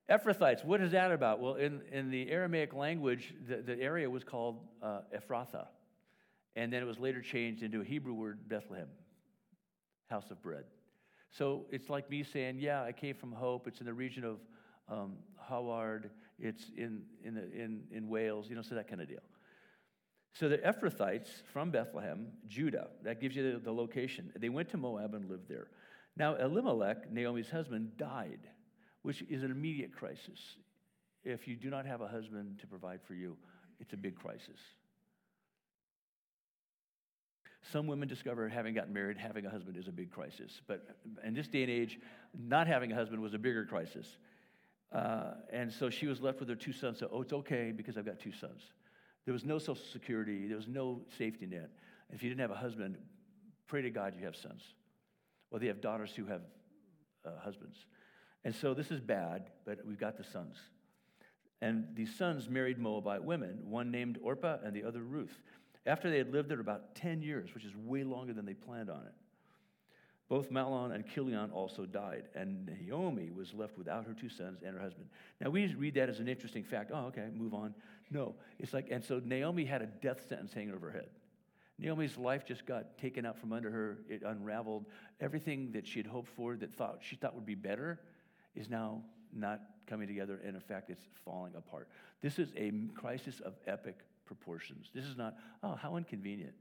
[0.10, 1.40] Ephrathites, what is that about?
[1.40, 5.68] Well, in, in the Aramaic language, the, the area was called uh, Ephrathah.
[6.56, 8.88] And then it was later changed into a Hebrew word, Bethlehem,
[10.10, 10.66] house of bread.
[11.32, 13.68] So it's like me saying, yeah, I came from Hope.
[13.68, 14.40] It's in the region of
[14.90, 16.10] um, Howard.
[16.40, 19.20] It's in, in, the, in, in Wales, you know, so that kind of deal.
[20.34, 24.32] So the Ephrathites from Bethlehem, Judah, that gives you the, the location.
[24.40, 25.68] They went to Moab and lived there.
[26.18, 28.40] Now, Elimelech, Naomi's husband, died
[29.02, 30.58] which is an immediate crisis.
[31.24, 33.38] If you do not have a husband to provide for you,
[33.80, 34.60] it's a big crisis.
[37.72, 40.62] Some women discover having gotten married, having a husband is a big crisis.
[40.68, 40.88] But
[41.24, 42.00] in this day and age,
[42.38, 44.18] not having a husband was a bigger crisis.
[44.92, 47.00] Uh, and so she was left with her two sons.
[47.00, 48.62] So, oh, it's okay because I've got two sons.
[49.26, 51.70] There was no Social Security, there was no safety net.
[52.12, 52.98] If you didn't have a husband,
[53.68, 54.64] pray to God you have sons.
[55.52, 56.42] Well, they have daughters who have
[57.26, 57.78] uh, husbands.
[58.44, 60.56] And so this is bad, but we've got the sons.
[61.62, 65.44] And these sons married Moabite women, one named Orpah and the other Ruth.
[65.86, 68.90] After they had lived there about 10 years, which is way longer than they planned
[68.90, 69.14] on it,
[70.28, 74.76] both Mahlon and Chilion also died, and Naomi was left without her two sons and
[74.76, 75.08] her husband.
[75.42, 76.92] Now, we just read that as an interesting fact.
[76.94, 77.74] Oh, okay, move on.
[78.12, 81.10] No, it's like, and so Naomi had a death sentence hanging over her head.
[81.80, 84.00] Naomi's life just got taken out from under her.
[84.08, 84.86] It unraveled.
[85.20, 88.00] Everything that she had hoped for, that thought she thought would be better,
[88.54, 89.02] is now
[89.34, 90.40] not coming together.
[90.46, 91.88] And in fact, it's falling apart.
[92.22, 94.00] This is a crisis of epic
[94.30, 94.92] proportions.
[94.94, 96.54] This is not, oh, how inconvenient.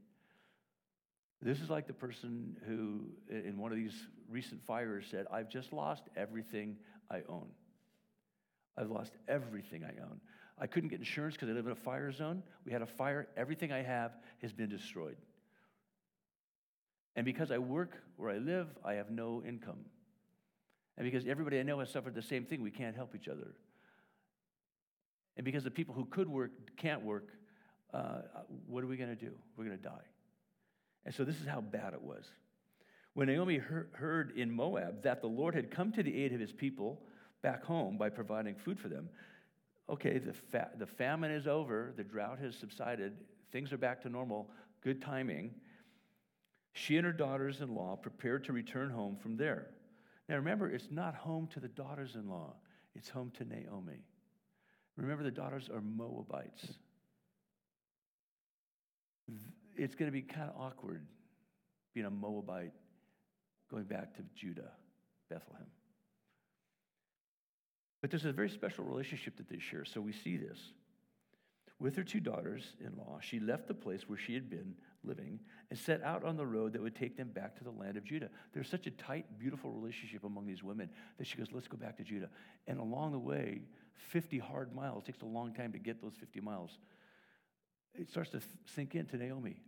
[1.43, 3.93] This is like the person who, in one of these
[4.29, 6.79] recent fires, said, I've just lost everything
[7.11, 7.47] I own.
[8.79, 10.19] I've lost everything I own.
[10.59, 12.43] I couldn't get insurance because I live in a fire zone.
[12.65, 13.29] We had a fire.
[13.37, 15.19] Everything I have has been destroyed.
[17.15, 19.85] And because I work where I live, I have no income.
[20.97, 23.55] And because everybody I know has suffered the same thing, we can't help each other.
[25.37, 27.29] And because the people who could work can't work,
[27.93, 28.21] uh,
[28.67, 29.33] what are we going to do?
[29.57, 30.05] We're going to die.
[31.05, 32.25] And so this is how bad it was.
[33.15, 36.53] When Naomi heard in Moab that the Lord had come to the aid of his
[36.53, 37.03] people
[37.43, 39.09] back home by providing food for them,
[39.89, 43.17] okay, the, fa- the famine is over, the drought has subsided,
[43.51, 44.51] things are back to normal,
[44.83, 45.53] good timing.
[46.75, 49.69] She and her daughters in law prepared to return home from there.
[50.29, 52.55] Now remember, it's not home to the daughters in law,
[52.95, 54.05] it's home to Naomi.
[54.97, 56.75] Remember, the daughters are Moabites.
[59.77, 61.07] It's going to be kind of awkward
[61.95, 62.73] being a Moabite
[63.71, 64.71] going back to Judah,
[65.29, 65.67] Bethlehem.
[68.01, 69.85] But there's a very special relationship that they share.
[69.85, 70.59] So we see this.
[71.81, 74.75] With her two daughters in law, she left the place where she had been
[75.05, 75.39] living
[75.71, 78.05] and set out on the road that would take them back to the land of
[78.05, 78.31] Judah.
[78.53, 81.97] There's such a tight, beautiful relationship among these women that she goes, Let's go back
[81.99, 82.31] to Judah.
[82.67, 83.63] And along the way,
[84.11, 86.79] 50 hard miles, takes a long time to get those 50 miles.
[87.99, 88.41] It starts to
[88.75, 89.61] sink into Naomi.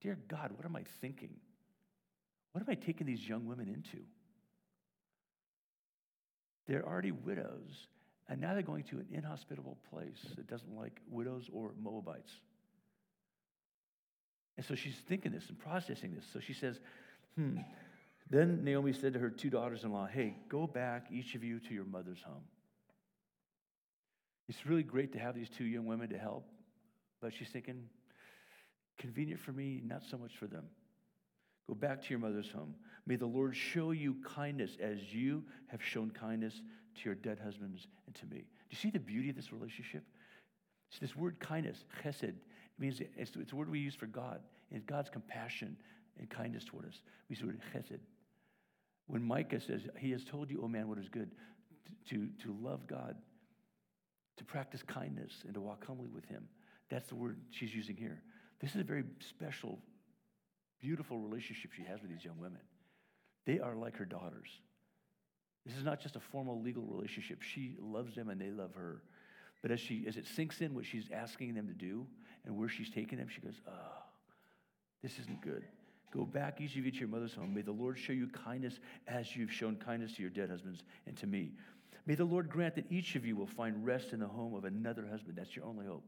[0.00, 1.34] Dear God, what am I thinking?
[2.52, 4.02] What am I taking these young women into?
[6.66, 7.86] They're already widows,
[8.28, 12.32] and now they're going to an inhospitable place that doesn't like widows or Moabites.
[14.56, 16.26] And so she's thinking this and processing this.
[16.32, 16.80] So she says,
[17.36, 17.58] hmm.
[18.30, 21.60] Then Naomi said to her two daughters in law, Hey, go back, each of you,
[21.60, 22.44] to your mother's home.
[24.48, 26.46] It's really great to have these two young women to help,
[27.20, 27.84] but she's thinking,
[28.98, 30.64] convenient for me, not so much for them.
[31.66, 32.74] Go back to your mother's home.
[33.06, 37.86] May the Lord show you kindness as you have shown kindness to your dead husbands
[38.06, 38.38] and to me.
[38.38, 40.02] Do you see the beauty of this relationship?
[40.90, 42.34] It's this word kindness, chesed,
[42.78, 44.40] it means it's, it's a word we use for God.
[44.70, 45.76] And God's compassion
[46.18, 47.00] and kindness toward us.
[47.28, 48.00] We the word chesed.
[49.06, 51.30] When Micah says, He has told you, O man, what is good,
[52.10, 53.16] to, to love God,
[54.36, 56.44] to practice kindness, and to walk humbly with Him.
[56.90, 58.22] That's the word she's using here.
[58.60, 59.78] This is a very special,
[60.80, 62.60] beautiful relationship she has with these young women.
[63.46, 64.48] They are like her daughters.
[65.64, 67.42] This is not just a formal legal relationship.
[67.42, 69.02] She loves them and they love her.
[69.60, 72.06] But as she as it sinks in what she's asking them to do
[72.46, 74.02] and where she's taking them, she goes, Oh,
[75.02, 75.64] this isn't good.
[76.10, 77.54] Go back, each of you, to your mother's home.
[77.54, 81.16] May the Lord show you kindness as you've shown kindness to your dead husbands and
[81.18, 81.52] to me.
[82.06, 84.64] May the Lord grant that each of you will find rest in the home of
[84.64, 85.36] another husband.
[85.36, 86.04] That's your only hope.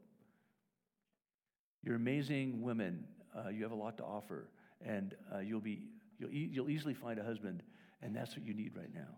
[1.83, 3.05] You're amazing women.
[3.37, 4.49] Uh, you have a lot to offer,
[4.85, 7.63] and uh, you'll, be, you'll, e- you'll easily find a husband,
[8.03, 9.17] and that's what you need right now.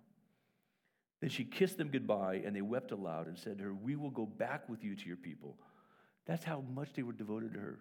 [1.21, 4.11] Then she kissed them goodbye, and they wept aloud and said to her, We will
[4.11, 5.57] go back with you to your people.
[6.27, 7.79] That's how much they were devoted to her.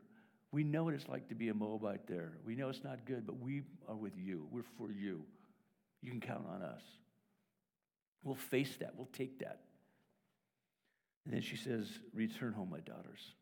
[0.51, 2.33] We know what it's like to be a Moabite there.
[2.45, 4.47] We know it's not good, but we are with you.
[4.51, 5.23] We're for you.
[6.01, 6.81] You can count on us.
[8.23, 9.61] We'll face that, we'll take that.
[11.25, 13.33] And then she says, Return home, my daughters.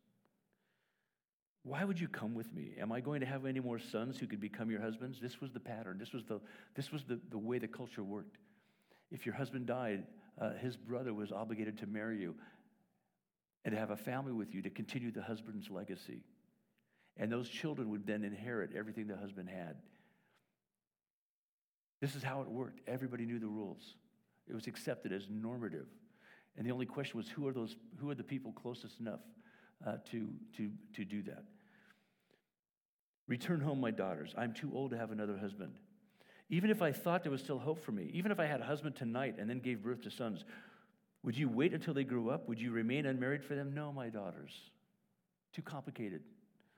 [1.63, 2.73] Why would you come with me?
[2.79, 5.19] Am I going to have any more sons who could become your husbands?
[5.21, 5.97] This was the pattern.
[5.97, 6.39] This was the,
[6.75, 8.37] this was the, the way the culture worked.
[9.11, 10.03] If your husband died,
[10.39, 12.35] uh, his brother was obligated to marry you
[13.65, 16.21] and to have a family with you to continue the husband's legacy.
[17.17, 19.75] And those children would then inherit everything the husband had.
[21.99, 22.79] This is how it worked.
[22.87, 23.95] Everybody knew the rules.
[24.47, 25.87] It was accepted as normative.
[26.57, 29.19] And the only question was who are those who are the people closest enough
[29.85, 30.27] uh, to,
[30.57, 31.43] to, to do that.
[33.27, 34.33] Return home, my daughters.
[34.37, 35.73] I'm too old to have another husband.
[36.49, 38.65] Even if I thought there was still hope for me, even if I had a
[38.65, 40.45] husband tonight and then gave birth to sons,
[41.23, 42.47] Would you wait until they grew up?
[42.47, 43.73] Would you remain unmarried for them?
[43.73, 44.53] No, my daughters.
[45.53, 46.21] Too complicated.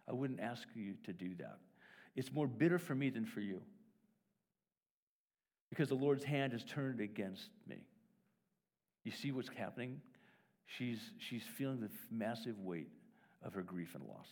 [0.10, 1.60] I wouldn't ask you to do that.
[2.16, 3.62] It's more bitter for me than for you.
[5.70, 7.86] Because the Lord's hand is turned against me.
[9.04, 10.02] You see what's happening?
[10.66, 12.90] She's, she's feeling the massive weight
[13.44, 14.28] of her grief and loss.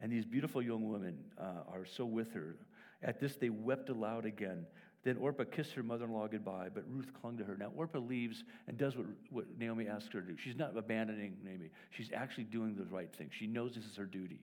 [0.00, 2.56] And these beautiful young women uh, are so with her.
[3.02, 4.66] At this, they wept aloud again.
[5.04, 7.56] Then Orpah kissed her mother in law goodbye, but Ruth clung to her.
[7.56, 10.36] Now, Orpah leaves and does what, what Naomi asked her to do.
[10.36, 13.30] She's not abandoning Naomi, she's actually doing the right thing.
[13.32, 14.40] She knows this is her duty.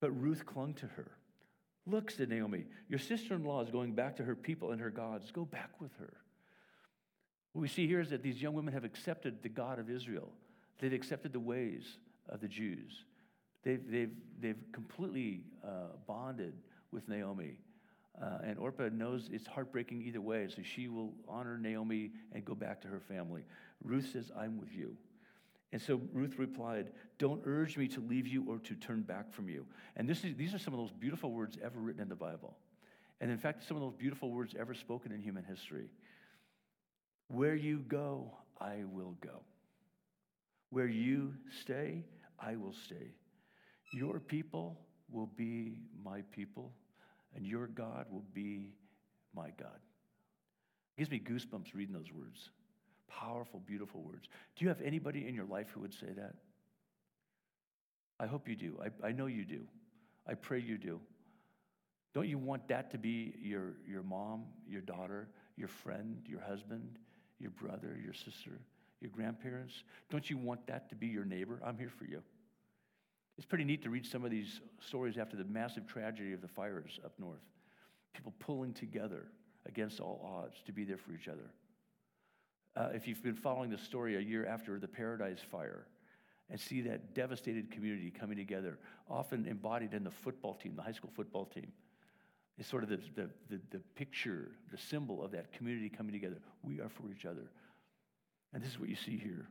[0.00, 1.10] But Ruth clung to her.
[1.86, 4.90] Look, said Naomi, your sister in law is going back to her people and her
[4.90, 5.30] gods.
[5.30, 6.14] Go back with her.
[7.54, 10.28] What we see here is that these young women have accepted the God of Israel,
[10.80, 11.98] they've accepted the ways
[12.28, 13.04] of the Jews.
[13.62, 16.52] They've, they've, they've completely uh, bonded
[16.90, 17.58] with Naomi.
[18.20, 22.54] Uh, and Orpah knows it's heartbreaking either way, so she will honor Naomi and go
[22.54, 23.42] back to her family.
[23.82, 24.96] Ruth says, I'm with you.
[25.72, 29.48] And so Ruth replied, Don't urge me to leave you or to turn back from
[29.48, 29.64] you.
[29.96, 32.56] And this is, these are some of those beautiful words ever written in the Bible.
[33.20, 35.88] And in fact, some of those beautiful words ever spoken in human history.
[37.28, 39.42] Where you go, I will go.
[40.70, 42.04] Where you stay,
[42.38, 43.14] I will stay.
[43.92, 46.72] Your people will be my people,
[47.34, 48.74] and your God will be
[49.34, 49.78] my God.
[50.96, 52.50] It gives me goosebumps reading those words.
[53.08, 54.28] Powerful, beautiful words.
[54.56, 56.34] Do you have anybody in your life who would say that?
[58.18, 58.78] I hope you do.
[58.82, 59.62] I, I know you do.
[60.26, 61.00] I pray you do.
[62.14, 66.98] Don't you want that to be your, your mom, your daughter, your friend, your husband,
[67.44, 68.58] your brother, your sister,
[69.00, 69.84] your grandparents?
[70.10, 71.60] Don't you want that to be your neighbor?
[71.64, 72.22] I'm here for you.
[73.36, 76.48] It's pretty neat to read some of these stories after the massive tragedy of the
[76.48, 77.42] fires up north.
[78.14, 79.26] People pulling together
[79.66, 81.50] against all odds to be there for each other.
[82.76, 85.86] Uh, if you've been following the story a year after the Paradise Fire
[86.50, 88.78] and see that devastated community coming together,
[89.10, 91.72] often embodied in the football team, the high school football team,
[92.58, 96.40] it's sort of the, the, the, the picture, the symbol of that community coming together.
[96.62, 97.50] We are for each other.
[98.52, 99.48] And this is what you see here.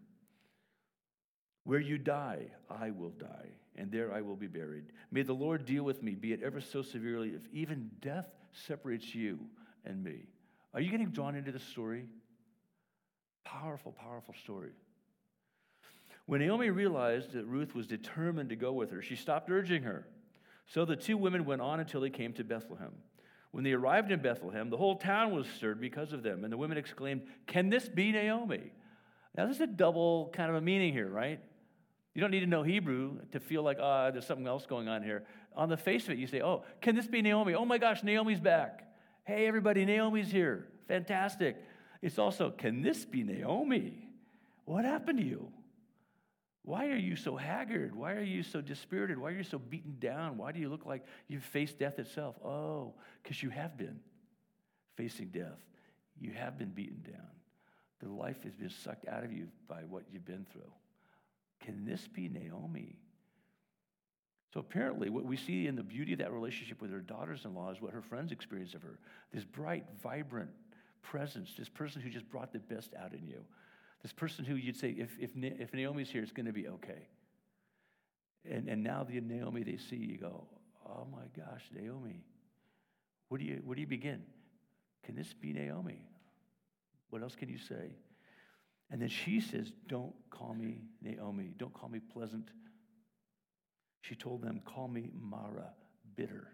[1.66, 4.86] Where you die, I will die, and there I will be buried.
[5.12, 8.28] May the Lord deal with me, be it ever so severely, if even death
[8.68, 9.40] separates you
[9.86, 10.28] and me.
[10.74, 12.06] Are you getting drawn into this story?
[13.46, 14.72] Powerful, powerful story.
[16.26, 20.08] When Naomi realized that Ruth was determined to go with her, she stopped urging her.
[20.68, 22.92] So the two women went on until they came to Bethlehem.
[23.52, 26.58] When they arrived in Bethlehem, the whole town was stirred because of them, and the
[26.58, 28.72] women exclaimed, Can this be Naomi?
[29.38, 31.40] Now, this is a double kind of a meaning here, right?
[32.14, 34.88] You don't need to know Hebrew to feel like, ah, oh, there's something else going
[34.88, 35.24] on here.
[35.56, 37.56] On the face of it, you say, oh, can this be Naomi?
[37.56, 38.88] Oh my gosh, Naomi's back.
[39.24, 40.68] Hey, everybody, Naomi's here.
[40.88, 41.58] Fantastic.
[42.02, 44.10] It's also, can this be Naomi?
[44.66, 45.52] What happened to you?
[46.64, 47.94] Why are you so haggard?
[47.94, 49.18] Why are you so dispirited?
[49.18, 50.38] Why are you so beaten down?
[50.38, 52.36] Why do you look like you've faced death itself?
[52.44, 54.00] Oh, because you have been
[54.96, 55.60] facing death.
[56.20, 57.28] You have been beaten down.
[58.02, 60.72] The life has been sucked out of you by what you've been through.
[61.60, 62.98] Can this be Naomi?
[64.54, 67.56] So apparently, what we see in the beauty of that relationship with her daughters in
[67.56, 69.00] law is what her friends experience of her
[69.34, 70.52] this bright, vibrant
[71.02, 73.44] presence, this person who just brought the best out in you,
[74.04, 77.08] this person who you'd say, if, if, if Naomi's here, it's going to be okay.
[78.50, 80.46] And, and now the Naomi they see, you go,
[80.86, 82.26] oh my gosh, Naomi.
[83.30, 84.22] Where do you, where do you begin?
[85.04, 86.06] Can this be Naomi?
[87.10, 87.96] What else can you say?
[88.92, 91.54] And then she says, Don't call me Naomi.
[91.58, 92.50] Don't call me pleasant.
[94.02, 95.74] She told them, Call me Mara,
[96.16, 96.48] bitter.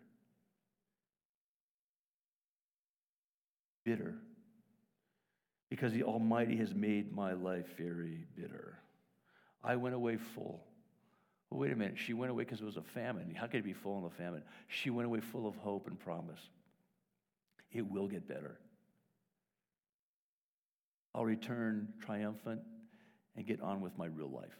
[3.84, 4.16] Bitter.
[5.70, 8.80] Because the Almighty has made my life very bitter.
[9.64, 10.64] I went away full.
[11.50, 11.98] Well, wait a minute.
[11.98, 13.34] She went away because it was a famine.
[13.36, 14.44] How could it be full in a famine?
[14.68, 16.42] She went away full of hope and promise.
[17.72, 18.58] It will get better.
[21.14, 22.62] I'll return triumphant
[23.36, 24.58] and get on with my real life.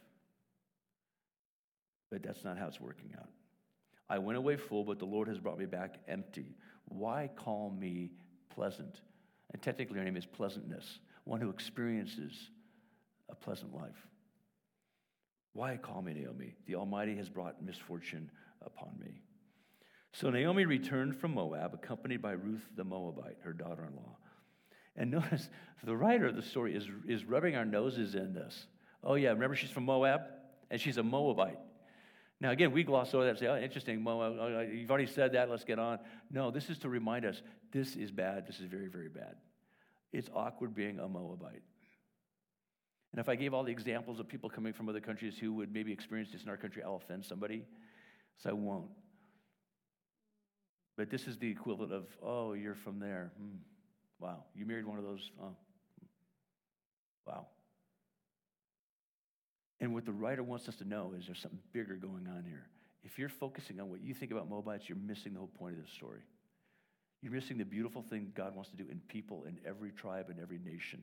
[2.10, 3.28] But that's not how it's working out.
[4.08, 6.56] I went away full, but the Lord has brought me back empty.
[6.86, 8.10] Why call me
[8.52, 9.00] pleasant?
[9.52, 12.32] And technically, her name is pleasantness, one who experiences
[13.28, 14.06] a pleasant life.
[15.52, 16.54] Why call me Naomi?
[16.66, 18.30] The Almighty has brought misfortune
[18.64, 19.22] upon me.
[20.12, 24.16] So Naomi returned from Moab, accompanied by Ruth the Moabite, her daughter in law.
[24.96, 25.48] And notice
[25.84, 28.66] the writer of the story is, is rubbing our noses in this.
[29.02, 30.22] Oh, yeah, remember she's from Moab?
[30.70, 31.58] And she's a Moabite.
[32.40, 35.32] Now, again, we gloss over that and say, oh, interesting, Moab, oh, you've already said
[35.32, 35.98] that, let's get on.
[36.30, 38.46] No, this is to remind us this is bad.
[38.46, 39.36] This is very, very bad.
[40.12, 41.62] It's awkward being a Moabite.
[43.12, 45.72] And if I gave all the examples of people coming from other countries who would
[45.72, 47.64] maybe experience this in our country, I'll offend somebody.
[48.38, 48.90] So I won't.
[50.96, 53.32] But this is the equivalent of, oh, you're from there.
[53.36, 53.56] Hmm.
[54.18, 54.44] Wow.
[54.54, 55.30] You married one of those?
[55.42, 55.56] Oh.
[57.26, 57.46] Wow.
[59.80, 62.66] And what the writer wants us to know is there's something bigger going on here.
[63.02, 65.84] If you're focusing on what you think about Moabites, you're missing the whole point of
[65.84, 66.20] this story.
[67.22, 70.40] You're missing the beautiful thing God wants to do in people, in every tribe, in
[70.40, 71.02] every nation.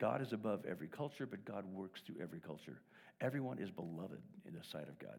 [0.00, 2.80] God is above every culture, but God works through every culture.
[3.20, 5.18] Everyone is beloved in the sight of God.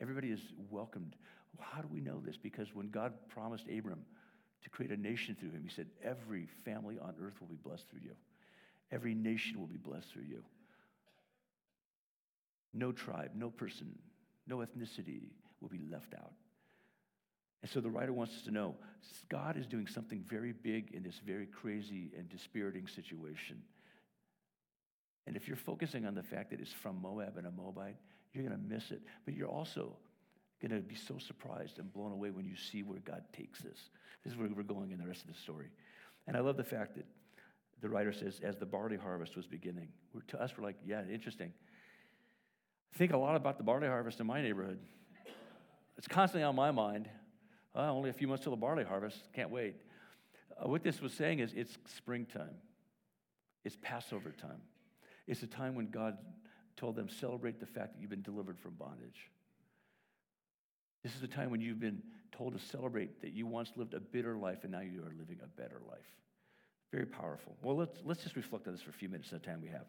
[0.00, 0.40] Everybody is
[0.70, 1.16] welcomed.
[1.58, 2.36] How do we know this?
[2.36, 4.04] Because when God promised Abram
[4.62, 7.88] to create a nation through him, he said, Every family on earth will be blessed
[7.90, 8.14] through you,
[8.90, 10.42] every nation will be blessed through you.
[12.74, 13.96] No tribe, no person,
[14.46, 16.32] no ethnicity will be left out.
[17.62, 18.74] And so the writer wants us to know
[19.30, 23.62] God is doing something very big in this very crazy and dispiriting situation.
[25.26, 27.96] And if you're focusing on the fact that it's from Moab and a Moabite,
[28.34, 29.00] you're going to miss it.
[29.24, 29.96] But you're also
[30.60, 33.78] going to be so surprised and blown away when you see where God takes this.
[34.22, 35.68] This is where we're going in the rest of the story.
[36.26, 37.06] And I love the fact that
[37.80, 39.88] the writer says, as the barley harvest was beginning,
[40.28, 41.52] to us, we're like, yeah, interesting.
[42.94, 44.78] Think a lot about the barley harvest in my neighborhood.
[45.98, 47.08] It's constantly on my mind.
[47.74, 49.18] only a few months till the barley harvest.
[49.34, 49.76] Can't wait.
[50.56, 52.54] Uh, what this was saying is it's springtime,
[53.64, 54.60] it's Passover time.
[55.26, 56.18] It's a time when God
[56.76, 59.30] told them, celebrate the fact that you've been delivered from bondage.
[61.02, 64.00] This is a time when you've been told to celebrate that you once lived a
[64.00, 66.06] bitter life and now you are living a better life.
[66.92, 67.56] Very powerful.
[67.62, 69.68] Well, let's, let's just reflect on this for a few minutes of the time we
[69.68, 69.86] have.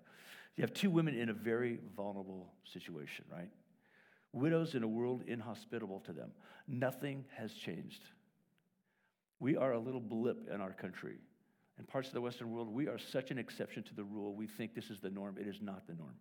[0.55, 3.49] You have two women in a very vulnerable situation, right?
[4.31, 6.31] Widows in a world inhospitable to them.
[6.67, 8.03] Nothing has changed.
[9.39, 11.17] We are a little blip in our country
[11.77, 14.33] in parts of the Western world, we are such an exception to the rule.
[14.33, 15.37] We think this is the norm.
[15.39, 16.15] It is not the norm.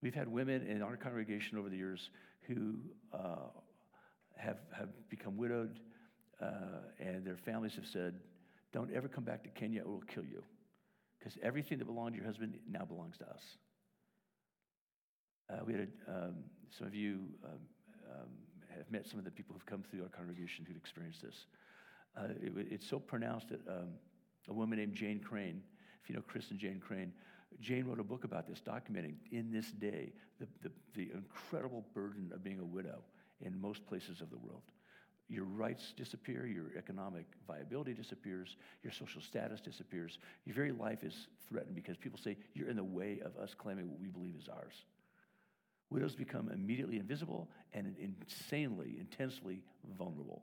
[0.00, 2.10] We've had women in our congregation over the years
[2.42, 2.76] who
[3.12, 3.48] uh,
[4.36, 5.80] have, have become widowed,
[6.40, 8.14] uh, and their families have said,
[8.72, 10.42] Don't ever come back to Kenya, or we'll kill you.
[11.24, 13.42] Because everything that belonged to your husband now belongs to us.
[15.50, 16.34] Uh, we had a, um,
[16.76, 17.50] some of you um,
[18.10, 18.28] um,
[18.76, 21.46] have met some of the people who've come through our congregation who've experienced this.
[22.14, 23.88] Uh, it, it's so pronounced that um,
[24.48, 25.62] a woman named Jane Crane.
[26.02, 27.10] If you know Chris and Jane Crane,
[27.58, 32.32] Jane wrote a book about this, documenting in this day the, the, the incredible burden
[32.34, 33.02] of being a widow
[33.40, 34.62] in most places of the world.
[35.28, 40.18] Your rights disappear, your economic viability disappears, your social status disappears.
[40.44, 43.88] Your very life is threatened because people say you're in the way of us claiming
[43.88, 44.84] what we believe is ours.
[45.90, 49.62] Widows become immediately invisible and insanely, intensely
[49.96, 50.42] vulnerable.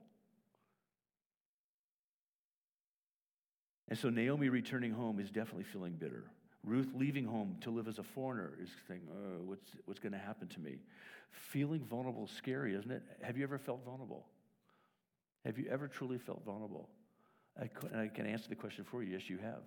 [3.88, 6.24] And so Naomi returning home is definitely feeling bitter.
[6.64, 10.12] Ruth leaving home to live as a foreigner is thinking, oh, uh, what's, what's going
[10.12, 10.78] to happen to me?
[11.30, 13.02] Feeling vulnerable is scary, isn't it?
[13.20, 14.24] Have you ever felt vulnerable?
[15.44, 16.88] Have you ever truly felt vulnerable?
[17.60, 19.12] I, and I can answer the question for you.
[19.12, 19.62] Yes, you have.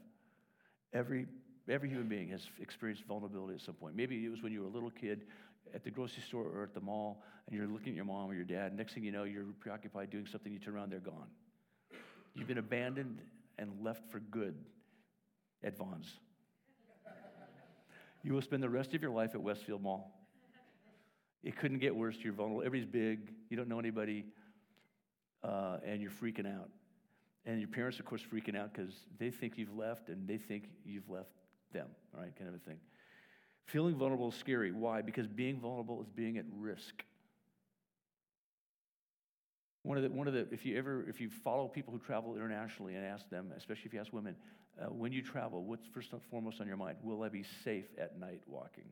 [0.93, 1.27] Every,
[1.69, 3.95] every human being has experienced vulnerability at some point.
[3.95, 5.23] Maybe it was when you were a little kid
[5.73, 8.33] at the grocery store or at the mall, and you're looking at your mom or
[8.33, 8.75] your dad.
[8.75, 10.51] Next thing you know, you're preoccupied doing something.
[10.51, 11.27] You turn around, they're gone.
[12.33, 13.19] You've been abandoned
[13.57, 14.55] and left for good
[15.63, 16.07] at Vons.
[18.23, 20.11] You will spend the rest of your life at Westfield Mall.
[21.43, 22.15] It couldn't get worse.
[22.21, 22.63] You're vulnerable.
[22.65, 23.31] Everybody's big.
[23.49, 24.25] You don't know anybody.
[25.45, 26.69] Uh, and you're freaking out.
[27.45, 30.69] And your parents, of course, freaking out because they think you've left and they think
[30.83, 31.29] you've left
[31.71, 31.87] them,
[32.17, 32.35] right?
[32.35, 32.77] Kind of a thing.
[33.65, 34.71] Feeling vulnerable is scary.
[34.71, 35.03] Why?
[35.03, 37.03] Because being vulnerable is being at risk.
[39.83, 42.35] One of the, one of the, if you ever, if you follow people who travel
[42.35, 44.35] internationally and ask them, especially if you ask women,
[44.81, 46.97] uh, when you travel, what's first and foremost on your mind?
[47.03, 48.85] Will I be safe at night walking?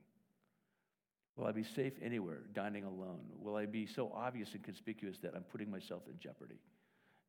[1.36, 3.22] Will I be safe anywhere, dining alone?
[3.40, 6.60] Will I be so obvious and conspicuous that I'm putting myself in jeopardy?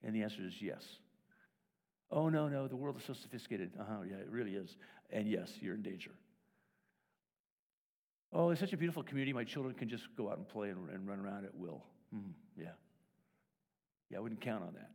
[0.02, 0.82] And the answer is yes.
[2.11, 3.72] Oh, no, no, the world is so sophisticated.
[3.80, 4.76] Uh huh, yeah, it really is.
[5.11, 6.11] And yes, you're in danger.
[8.32, 9.32] Oh, it's such a beautiful community.
[9.32, 11.84] My children can just go out and play and, and run around at will.
[12.14, 12.66] Mm, yeah.
[14.11, 14.90] Yeah, I wouldn't count on that.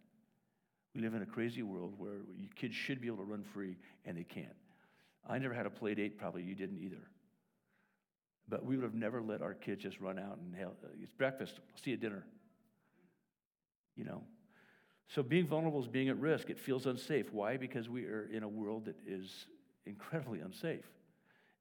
[0.93, 2.17] We live in a crazy world where
[2.55, 4.55] kids should be able to run free and they can't.
[5.27, 7.09] I never had a play date, probably you didn't either.
[8.49, 11.59] But we would have never let our kids just run out and hell, it's breakfast,
[11.59, 12.25] I'll see you at dinner.
[13.95, 14.23] You know?
[15.07, 16.49] So being vulnerable is being at risk.
[16.49, 17.33] It feels unsafe.
[17.33, 17.57] Why?
[17.57, 19.45] Because we are in a world that is
[19.85, 20.85] incredibly unsafe.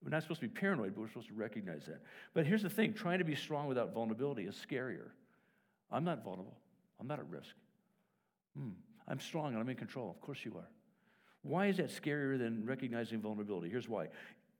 [0.02, 2.02] We're not supposed to be paranoid, but we're supposed to recognize that.
[2.34, 5.08] But here's the thing trying to be strong without vulnerability is scarier.
[5.90, 6.56] I'm not vulnerable.
[7.00, 7.54] I'm not at risk.
[8.56, 8.70] Hmm.
[9.08, 10.10] I'm strong and I'm in control.
[10.10, 10.68] Of course you are.
[11.42, 13.70] Why is that scarier than recognizing vulnerability?
[13.70, 14.08] Here's why.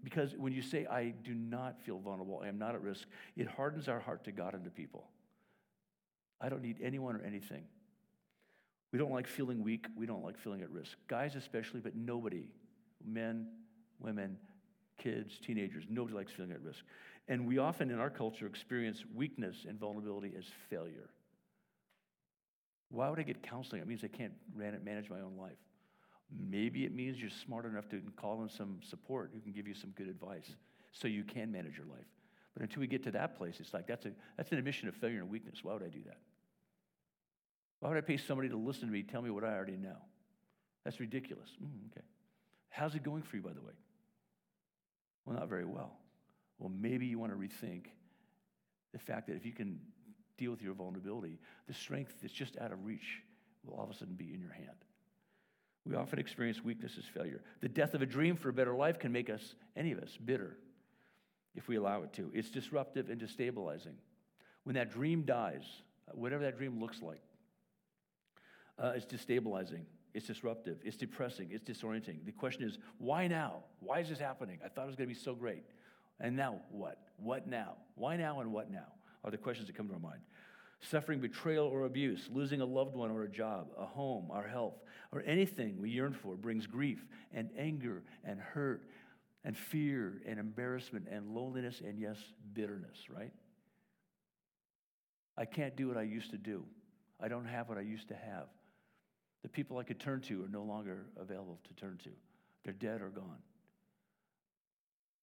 [0.03, 3.49] Because when you say, I do not feel vulnerable, I am not at risk, it
[3.49, 5.09] hardens our heart to God and to people.
[6.41, 7.65] I don't need anyone or anything.
[8.93, 9.87] We don't like feeling weak.
[9.97, 10.97] We don't like feeling at risk.
[11.09, 12.49] Guys, especially, but nobody,
[13.05, 13.49] men,
[13.99, 14.39] women,
[14.99, 16.85] kids, teenagers, nobody likes feeling at risk.
[17.27, 21.11] And we often in our culture experience weakness and vulnerability as failure.
[22.91, 23.83] Why would I get counseling?
[23.83, 25.59] It means I can't manage my own life.
[26.31, 29.75] Maybe it means you're smart enough to call in some support who can give you
[29.75, 30.51] some good advice
[30.93, 32.07] so you can manage your life.
[32.55, 34.95] But until we get to that place, it's like that's, a, that's an admission of
[34.95, 35.61] failure and weakness.
[35.63, 36.19] Why would I do that?
[37.81, 39.97] Why would I pay somebody to listen to me tell me what I already know?
[40.85, 41.51] That's ridiculous.
[41.63, 42.05] Mm, okay.
[42.71, 43.73] How's it going for you, by the way?
[45.25, 45.93] Well, not very well.
[46.59, 47.87] Well, maybe you want to rethink
[48.93, 49.79] the fact that if you can
[50.37, 53.23] deal with your vulnerability, the strength that's just out of reach
[53.65, 54.85] will all of a sudden be in your hand.
[55.89, 57.41] We often experience weakness as failure.
[57.61, 60.19] The death of a dream for a better life can make us, any of us,
[60.23, 60.59] bitter
[61.55, 62.31] if we allow it to.
[62.35, 63.95] It's disruptive and destabilizing.
[64.65, 65.65] When that dream dies,
[66.13, 67.23] whatever that dream looks like,
[68.79, 69.85] uh, it's destabilizing.
[70.13, 70.79] It's disruptive.
[70.85, 71.49] It's depressing.
[71.53, 72.25] It's disorienting.
[72.27, 73.65] The question is, why now?
[73.81, 74.59] Why is this happening?
[74.65, 75.65] I thought it was going to be so great.
[76.21, 76.99] And now what?
[77.17, 77.77] What now?
[77.95, 78.93] Why now and what now
[79.25, 80.21] are the questions that come to our mind.
[80.81, 84.77] Suffering betrayal or abuse, losing a loved one or a job, a home, our health,
[85.13, 88.89] or anything we yearn for brings grief and anger and hurt
[89.45, 92.17] and fear and embarrassment and loneliness and, yes,
[92.53, 93.33] bitterness, right?
[95.37, 96.65] I can't do what I used to do.
[97.21, 98.47] I don't have what I used to have.
[99.43, 102.11] The people I could turn to are no longer available to turn to.
[102.65, 103.39] They're dead or gone.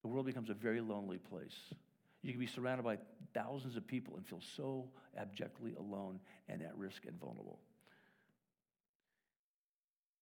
[0.01, 1.55] The world becomes a very lonely place.
[2.25, 2.97] You can be surrounded by
[3.35, 6.19] thousands of people and feel so abjectly alone
[6.49, 7.59] and at risk and vulnerable.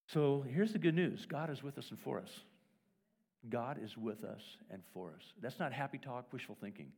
[0.07, 2.29] So here's the good news God is with us and for us.
[3.49, 5.23] God is with us and for us.
[5.41, 6.91] That's not happy talk, wishful thinking.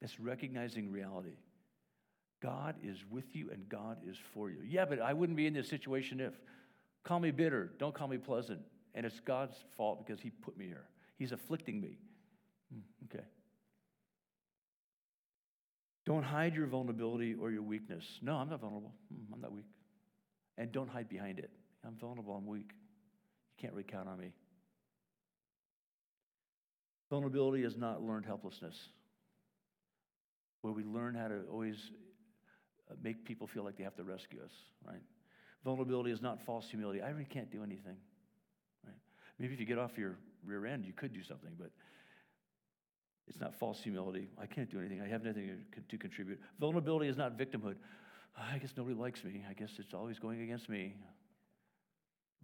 [0.00, 1.38] That's recognizing reality.
[2.40, 4.58] God is with you and God is for you.
[4.64, 6.34] Yeah, but I wouldn't be in this situation if.
[7.02, 8.60] Call me bitter, don't call me pleasant.
[8.94, 10.84] And it's God's fault because He put me here.
[11.18, 11.98] He's afflicting me.
[12.72, 12.80] Hmm,
[13.12, 13.24] okay.
[16.06, 18.04] Don't hide your vulnerability or your weakness.
[18.22, 18.92] No, I'm not vulnerable.
[19.12, 19.66] Hmm, I'm not weak.
[20.56, 21.50] And don't hide behind it.
[21.84, 22.70] I'm vulnerable, I'm weak.
[22.70, 24.32] You can't really count on me.
[27.10, 28.74] Vulnerability is not learned helplessness,
[30.62, 31.76] where we learn how to always
[32.90, 34.50] uh, make people feel like they have to rescue us,
[34.84, 35.02] right?
[35.64, 37.00] Vulnerability is not false humility.
[37.02, 37.96] I really can't do anything,
[38.84, 38.96] right?
[39.38, 41.70] Maybe if you get off your rear end, you could do something, but
[43.28, 44.28] it's not false humility.
[44.40, 45.00] I can't do anything.
[45.00, 45.58] I have nothing
[45.88, 46.40] to contribute.
[46.60, 47.76] Vulnerability is not victimhood.
[48.36, 49.44] I guess nobody likes me.
[49.48, 50.94] I guess it's always going against me.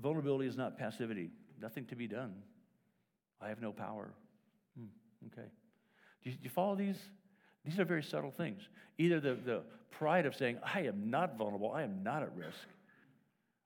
[0.01, 1.31] Vulnerability is not passivity.
[1.61, 2.35] Nothing to be done.
[3.41, 4.13] I have no power.
[4.77, 4.87] Hmm,
[5.27, 5.49] okay.
[6.23, 6.97] Do you, do you follow these?
[7.65, 8.63] These are very subtle things.
[8.99, 12.67] Either the, the pride of saying, I am not vulnerable, I am not at risk,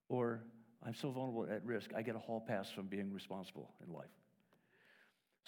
[0.09, 0.41] or
[0.85, 4.07] I'm so vulnerable at risk, I get a hall pass from being responsible in life.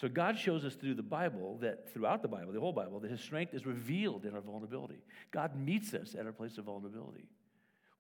[0.00, 3.10] So God shows us through the Bible that throughout the Bible, the whole Bible, that
[3.10, 5.02] his strength is revealed in our vulnerability.
[5.32, 7.28] God meets us at our place of vulnerability.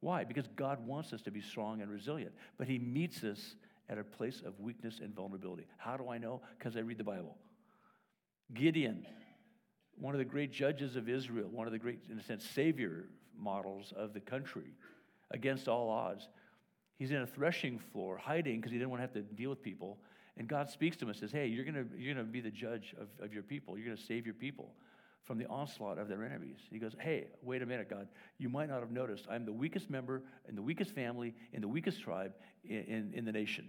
[0.00, 0.22] Why?
[0.22, 3.56] Because God wants us to be strong and resilient, but he meets us
[3.88, 5.66] at a place of weakness and vulnerability.
[5.76, 6.40] How do I know?
[6.56, 7.36] Because I read the Bible.
[8.54, 9.04] Gideon
[10.00, 13.06] one of the great judges of Israel, one of the great, in a sense, savior
[13.36, 14.74] models of the country
[15.30, 16.28] against all odds.
[16.98, 19.62] He's in a threshing floor, hiding because he didn't want to have to deal with
[19.62, 19.98] people.
[20.38, 22.94] And God speaks to him and says, Hey, you're going you're gonna be the judge
[22.98, 23.76] of, of your people.
[23.76, 24.72] You're going to save your people
[25.24, 26.58] from the onslaught of their enemies.
[26.70, 28.06] He goes, Hey, wait a minute, God.
[28.38, 29.26] You might not have noticed.
[29.28, 32.32] I'm the weakest member in the weakest family, in the weakest tribe
[32.64, 33.68] in, in, in the nation.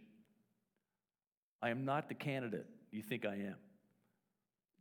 [1.62, 3.56] I am not the candidate you think I am.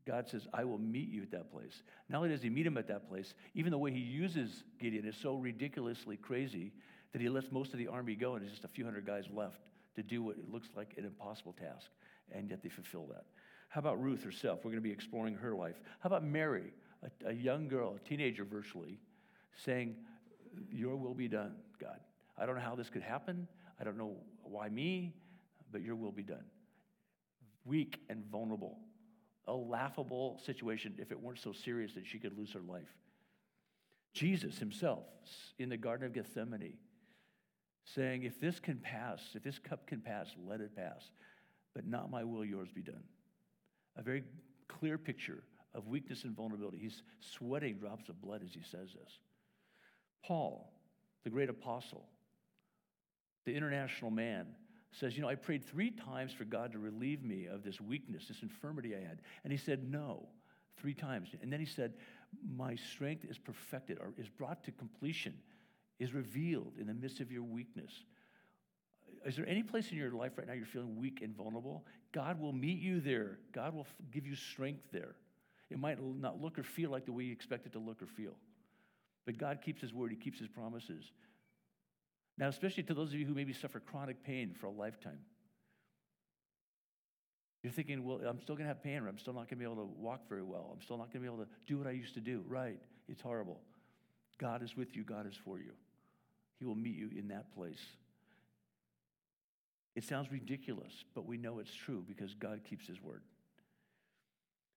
[0.07, 1.83] God says, I will meet you at that place.
[2.09, 5.07] Not only does he meet him at that place, even the way he uses Gideon
[5.07, 6.73] is so ridiculously crazy
[7.13, 9.25] that he lets most of the army go and there's just a few hundred guys
[9.33, 9.61] left
[9.99, 11.91] to do what it looks like an impossible task,
[12.33, 13.25] and yet they fulfill that.
[13.69, 14.61] How about Ruth herself?
[14.65, 15.77] We're going to be exploring her life.
[16.01, 16.73] How about Mary,
[17.03, 18.99] a, a young girl, a teenager virtually,
[19.57, 19.97] saying,
[20.71, 22.01] Your will be done, God.
[22.39, 23.47] I don't know how this could happen.
[23.81, 25.15] I don't know why me,
[25.71, 26.45] but your will be done.
[27.65, 28.79] Weak and vulnerable
[29.49, 32.95] a laughable situation if it weren't so serious that she could lose her life.
[34.13, 35.05] Jesus himself
[35.59, 36.75] in the Garden of Gethsemane
[37.95, 41.11] saying, If this can pass, if this cup can pass, let it pass.
[41.75, 43.05] But not my will, yours be done.
[43.97, 44.25] A very
[44.69, 45.43] clear picture
[45.75, 46.79] of weakness and vulnerability.
[46.79, 49.19] He's sweating drops of blood as he says this.
[50.25, 50.73] Paul,
[51.25, 52.07] the great apostle,
[53.45, 54.47] the international man,
[54.93, 58.27] says, You know, I prayed three times for God to relieve me of this weakness,
[58.29, 59.21] this infirmity I had.
[59.45, 60.29] And he said, No,
[60.77, 61.29] three times.
[61.43, 61.95] And then he said,
[62.57, 65.35] My strength is perfected or is brought to completion,
[65.99, 67.93] is revealed in the midst of your weakness.
[69.25, 71.85] Is there any place in your life right now you're feeling weak and vulnerable?
[72.13, 73.39] God will meet you there.
[73.53, 75.17] God will give you strength there.
[75.71, 78.07] It might not look or feel like the way you expect it to look or
[78.07, 78.37] feel.
[79.27, 81.05] But God keeps His word, He keeps His promises.
[82.39, 85.19] Now, especially to those of you who maybe suffer chronic pain for a lifetime.
[87.63, 89.57] You're thinking, well, I'm still going to have pain, or I'm still not going to
[89.57, 90.71] be able to walk very well.
[90.73, 92.45] I'm still not going to be able to do what I used to do.
[92.47, 92.79] Right.
[93.09, 93.61] It's horrible.
[94.39, 95.73] God is with you, God is for you.
[96.59, 97.81] He will meet you in that place.
[99.95, 103.23] It sounds ridiculous, but we know it's true because God keeps His word.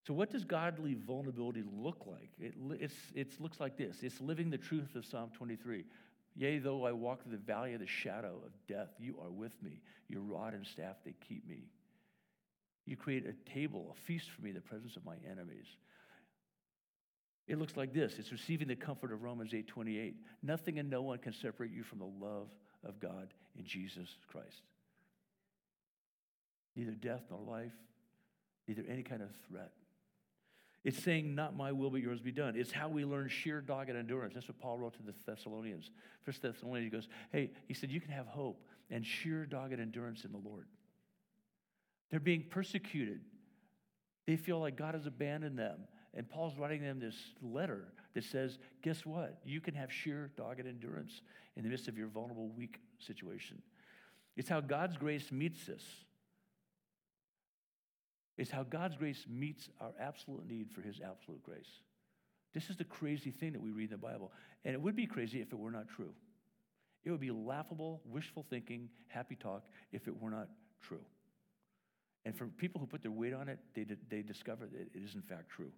[0.08, 2.32] So, what does godly vulnerability look like?
[2.40, 5.86] It, it's, it looks like this it's living the truth of Psalm 23.
[6.36, 9.62] Yea, though I walk through the valley of the shadow of death, you are with
[9.62, 9.82] me.
[10.08, 11.66] Your rod and staff, they keep me.
[12.86, 15.66] You create a table, a feast for me in the presence of my enemies.
[17.48, 18.16] It looks like this.
[18.18, 20.16] It's receiving the comfort of Romans 8:28.
[20.42, 22.50] Nothing and no one can separate you from the love
[22.84, 24.62] of God in Jesus Christ.
[26.76, 27.74] Neither death nor life,
[28.68, 29.74] neither any kind of threat.
[30.84, 32.56] It's saying, Not my will, but yours be done.
[32.56, 34.34] It's how we learn sheer dogged endurance.
[34.34, 35.92] That's what Paul wrote to the Thessalonians.
[36.24, 40.26] First Thessalonians, he goes, Hey, he said, You can have hope and sheer dogged endurance
[40.26, 40.68] in the Lord.
[42.10, 43.22] They're being persecuted.
[44.28, 45.80] They feel like God has abandoned them.
[46.14, 49.40] And Paul's writing them this letter that says, Guess what?
[49.46, 51.22] You can have sheer dogged endurance
[51.56, 53.62] in the midst of your vulnerable, weak situation.
[54.36, 55.84] It's how God's grace meets us.
[58.38, 61.70] It's how God's grace meets our absolute need for His absolute grace.
[62.54, 64.32] This is the crazy thing that we read in the Bible.
[64.66, 66.14] And it would be crazy if it were not true.
[67.04, 70.50] It would be laughable, wishful thinking, happy talk if it were not
[70.82, 71.04] true.
[72.26, 75.16] And for people who put their weight on it, they, they discover that it is
[75.16, 75.72] in fact true.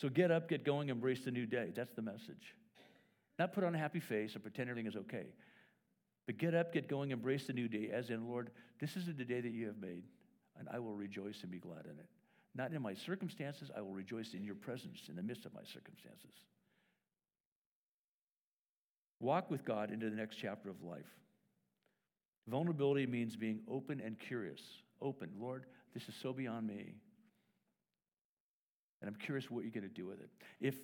[0.00, 1.72] So get up, get going, embrace the new day.
[1.74, 2.54] That's the message.
[3.38, 5.26] Not put on a happy face or pretend everything is okay.
[6.26, 9.24] But get up, get going, embrace the new day, as in, Lord, this is the
[9.24, 10.04] day that you have made
[10.58, 12.06] and I will rejoice and be glad in it.
[12.54, 15.62] Not in my circumstances, I will rejoice in your presence in the midst of my
[15.62, 16.32] circumstances.
[19.20, 21.10] Walk with God into the next chapter of life.
[22.48, 24.60] Vulnerability means being open and curious.
[25.00, 26.94] Open, Lord, this is so beyond me.
[29.00, 30.28] And I'm curious what you're going to do with it.
[30.60, 30.74] If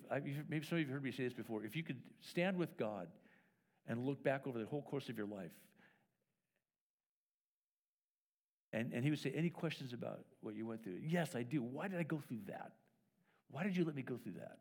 [0.49, 2.75] maybe some of you have heard me say this before, if you could stand with
[2.77, 3.07] God
[3.87, 5.51] and look back over the whole course of your life
[8.73, 10.99] and, and he would say, Any questions about what you went through?
[11.01, 11.61] Yes, I do.
[11.61, 12.73] Why did I go through that?
[13.49, 14.57] Why did you let me go through that?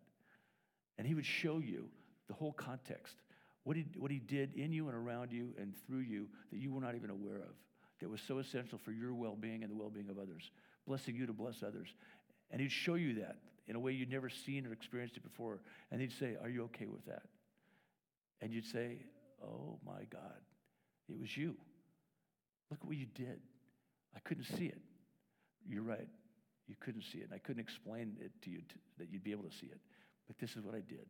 [0.98, 1.88] And he would show you
[2.28, 3.16] the whole context,
[3.64, 6.72] what he, what he did in you and around you and through you that you
[6.72, 7.54] were not even aware of,
[8.00, 10.50] that was so essential for your well being and the well being of others,
[10.86, 11.88] blessing you to bless others.
[12.50, 13.36] And he'd show you that
[13.66, 15.60] in a way you'd never seen or experienced it before.
[15.90, 17.22] And he'd say, Are you okay with that?
[18.40, 18.98] And you'd say,
[19.42, 20.40] Oh my God,
[21.08, 21.56] it was you.
[22.70, 23.40] Look at what you did.
[24.14, 24.80] I couldn't see it.
[25.68, 26.08] You're right.
[26.66, 27.24] You couldn't see it.
[27.24, 28.60] And I couldn't explain it to you
[28.98, 29.78] that you'd be able to see it.
[30.26, 31.06] But this is what I did.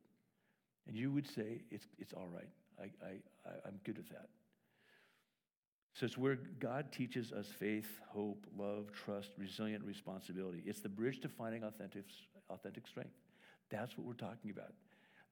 [0.87, 2.49] And you would say, it's, it's all right.
[2.79, 3.11] I, I,
[3.47, 4.29] I, I'm good with that.
[5.99, 10.63] So it's where God teaches us faith, hope, love, trust, resilient responsibility.
[10.67, 12.05] It's the bridge to finding authentic,
[12.51, 13.15] authentic strength.
[13.71, 14.75] That's what we're talking about.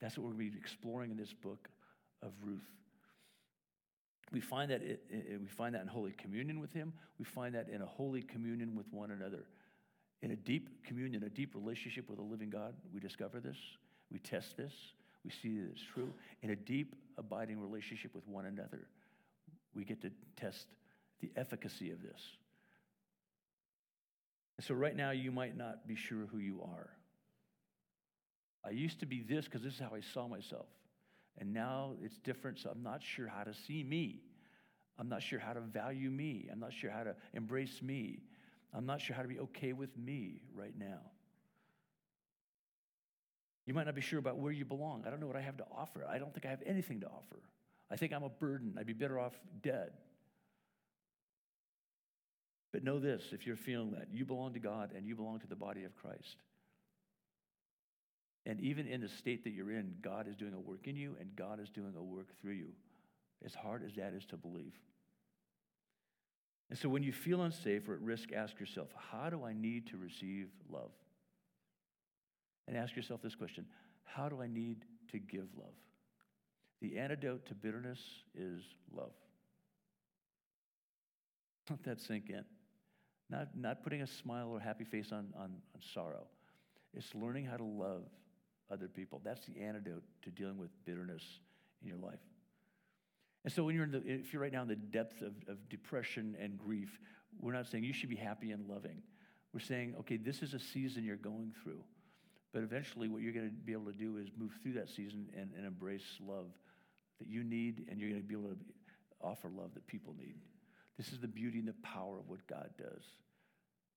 [0.01, 1.69] That's what we're going to be exploring in this book
[2.23, 2.65] of Ruth.
[4.33, 6.95] We find that it, it, we find that in holy communion with Him.
[7.19, 9.45] We find that in a holy communion with one another.
[10.23, 13.59] In a deep communion, a deep relationship with a living God, we discover this.
[14.11, 14.73] We test this.
[15.27, 16.15] We see that it's true.
[16.41, 18.89] In a deep, abiding relationship with one another,
[19.75, 20.67] we get to test
[21.21, 22.21] the efficacy of this.
[24.57, 26.91] And so, right now, you might not be sure who you are.
[28.65, 30.67] I used to be this because this is how I saw myself.
[31.39, 34.21] And now it's different, so I'm not sure how to see me.
[34.99, 36.49] I'm not sure how to value me.
[36.51, 38.21] I'm not sure how to embrace me.
[38.73, 41.01] I'm not sure how to be okay with me right now.
[43.67, 45.05] You might not be sure about where you belong.
[45.07, 46.07] I don't know what I have to offer.
[46.09, 47.41] I don't think I have anything to offer.
[47.95, 48.75] I think I'm a burden.
[48.77, 49.93] I'd be better off dead.
[52.73, 55.47] But know this if you're feeling that, you belong to God and you belong to
[55.47, 56.39] the body of Christ.
[58.47, 61.15] And even in the state that you're in, God is doing a work in you
[61.21, 62.73] and God is doing a work through you,
[63.45, 64.75] as hard as that is to believe.
[66.69, 69.87] And so when you feel unsafe or at risk, ask yourself, how do I need
[69.91, 70.91] to receive love?
[72.67, 73.67] And ask yourself this question
[74.03, 75.75] How do I need to give love?
[76.85, 77.99] The antidote to bitterness
[78.35, 78.63] is
[78.95, 79.13] love.
[81.71, 82.45] Let that sink in.
[83.31, 86.27] Not, not putting a smile or happy face on, on, on sorrow.
[86.93, 88.03] It's learning how to love
[88.71, 89.23] other people.
[89.25, 91.23] That's the antidote to dealing with bitterness
[91.81, 92.21] in your life.
[93.45, 95.67] And so when you're in the, if you're right now in the depth of, of
[95.71, 97.01] depression and grief,
[97.41, 99.01] we're not saying you should be happy and loving.
[99.55, 101.83] We're saying, okay, this is a season you're going through.
[102.53, 105.29] But eventually, what you're going to be able to do is move through that season
[105.35, 106.49] and, and embrace love
[107.19, 108.57] that you need, and you're going to be able to
[109.21, 110.35] offer love that people need.
[110.97, 113.03] This is the beauty and the power of what God does.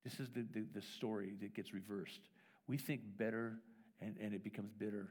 [0.03, 2.21] This is the, the, the story that gets reversed.
[2.67, 3.53] We think better,
[4.01, 5.09] and, and it becomes bitter.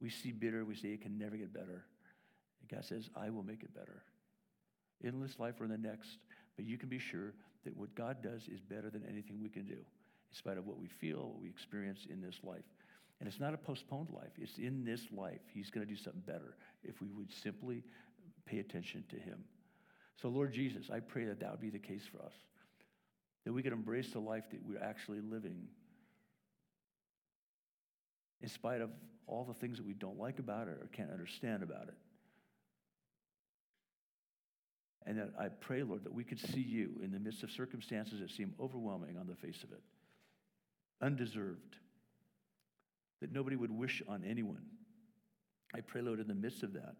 [0.00, 1.84] We see bitter, we say it can never get better.
[2.60, 4.02] And God says, I will make it better.
[5.00, 6.18] In this life or in the next,
[6.56, 7.34] but you can be sure
[7.64, 10.78] that what God does is better than anything we can do, in spite of what
[10.78, 12.64] we feel, what we experience in this life.
[13.20, 15.40] And it's not a postponed life, it's in this life.
[15.52, 17.82] He's going to do something better if we would simply
[18.46, 19.44] pay attention to Him.
[20.20, 22.32] So, Lord Jesus, I pray that that would be the case for us,
[23.44, 25.66] that we could embrace the life that we're actually living
[28.40, 28.90] in spite of
[29.26, 31.94] all the things that we don't like about it or can't understand about it.
[35.06, 38.20] And that I pray, Lord, that we could see you in the midst of circumstances
[38.20, 39.82] that seem overwhelming on the face of it,
[41.00, 41.76] undeserved,
[43.20, 44.62] that nobody would wish on anyone.
[45.74, 46.94] I pray, Lord, in the midst of that,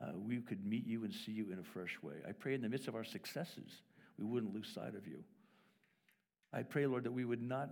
[0.00, 2.14] uh, we could meet you and see you in a fresh way.
[2.28, 3.82] I pray in the midst of our successes,
[4.18, 5.22] we wouldn't lose sight of you.
[6.52, 7.70] I pray, Lord, that we would not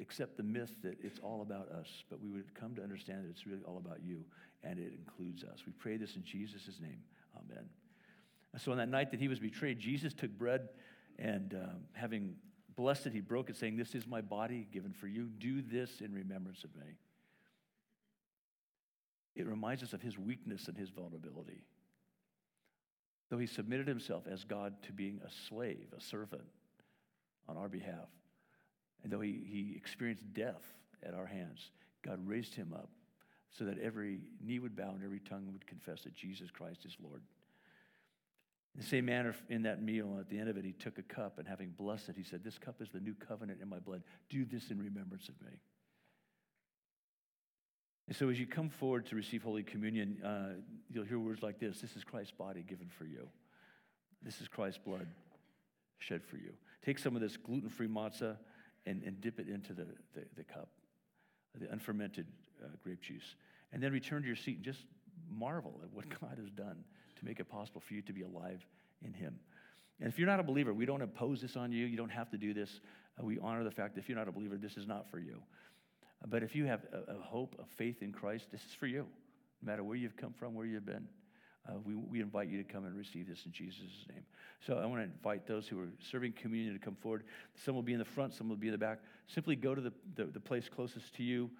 [0.00, 3.30] accept the myth that it's all about us, but we would come to understand that
[3.30, 4.24] it's really all about you
[4.62, 5.60] and it includes us.
[5.66, 6.98] We pray this in Jesus' name.
[7.36, 7.64] Amen.
[8.58, 10.68] So on that night that he was betrayed, Jesus took bread
[11.18, 12.34] and um, having
[12.76, 15.28] blessed he broke it, saying, This is my body given for you.
[15.38, 16.96] Do this in remembrance of me.
[19.34, 21.64] It reminds us of his weakness and his vulnerability.
[23.30, 26.44] Though he submitted himself as God to being a slave, a servant
[27.48, 28.08] on our behalf,
[29.02, 30.62] and though he, he experienced death
[31.02, 31.70] at our hands,
[32.02, 32.90] God raised him up
[33.50, 36.96] so that every knee would bow and every tongue would confess that Jesus Christ is
[37.02, 37.22] Lord.
[38.74, 41.02] In the same manner, in that meal, at the end of it, he took a
[41.02, 43.78] cup and having blessed it, he said, This cup is the new covenant in my
[43.78, 44.02] blood.
[44.30, 45.58] Do this in remembrance of me.
[48.08, 50.60] And so, as you come forward to receive Holy Communion, uh,
[50.90, 53.28] you'll hear words like this This is Christ's body given for you.
[54.22, 55.06] This is Christ's blood
[55.98, 56.52] shed for you.
[56.84, 58.36] Take some of this gluten free matzah
[58.86, 60.68] and, and dip it into the, the, the cup,
[61.58, 62.26] the unfermented
[62.62, 63.36] uh, grape juice.
[63.72, 64.80] And then return to your seat and just
[65.30, 66.84] marvel at what God has done
[67.22, 68.66] to make it possible for you to be alive
[69.04, 69.38] in Him.
[70.00, 71.86] And if you're not a believer, we don't impose this on you.
[71.86, 72.80] You don't have to do this.
[73.20, 75.18] Uh, we honor the fact that if you're not a believer, this is not for
[75.18, 75.40] you.
[76.22, 78.86] Uh, but if you have a, a, hope, a faith in Christ, this is for
[78.86, 79.06] you.
[79.62, 81.06] No matter where you've come from, where you've been,
[81.68, 84.24] uh, we, we invite you to come and receive this in Jesus' name.
[84.66, 87.22] So I want to invite those who are serving communion to come forward.
[87.64, 88.98] Some will be in the front, some will be in the back.
[89.28, 91.50] Simply go to the, the, the place closest to you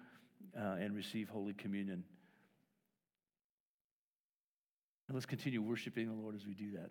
[0.57, 2.03] uh, and receive Holy Communion.
[5.07, 6.89] And let's continue worshiping the Lord as we do that.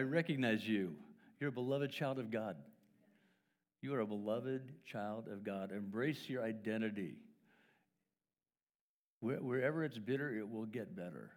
[0.00, 0.94] I recognize you.
[1.38, 2.56] You're a beloved child of God.
[3.82, 5.72] You are a beloved child of God.
[5.72, 7.16] Embrace your identity.
[9.20, 11.28] Wherever it's bitter, it will get better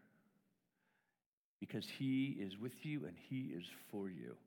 [1.59, 4.37] because He is with you and He is for you.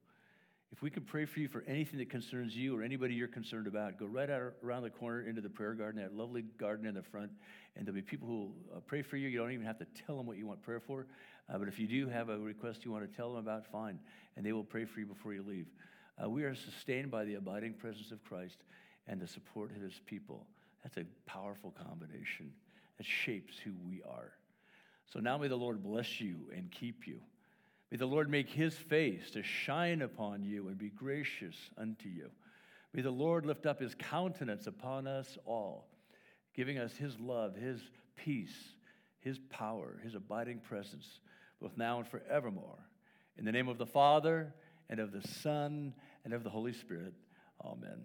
[0.72, 3.66] If we could pray for you for anything that concerns you or anybody you're concerned
[3.66, 6.94] about, go right out around the corner into the prayer garden, that lovely garden in
[6.94, 7.30] the front,
[7.76, 9.28] and there'll be people who will uh, pray for you.
[9.28, 11.06] You don't even have to tell them what you want prayer for.
[11.48, 13.98] Uh, but if you do have a request you want to tell them about, fine,
[14.36, 15.66] and they will pray for you before you leave.
[16.22, 18.58] Uh, we are sustained by the abiding presence of Christ
[19.06, 20.46] and the support of his people.
[20.82, 22.52] That's a powerful combination
[22.96, 24.32] that shapes who we are.
[25.12, 27.20] So now may the Lord bless you and keep you.
[27.90, 32.30] May the Lord make his face to shine upon you and be gracious unto you.
[32.92, 35.86] May the Lord lift up his countenance upon us all,
[36.54, 37.80] giving us his love, his
[38.16, 38.56] peace,
[39.20, 41.20] his power, his abiding presence,
[41.60, 42.78] both now and forevermore.
[43.38, 44.54] In the name of the Father,
[44.88, 47.14] and of the Son, and of the Holy Spirit.
[47.64, 48.04] Amen.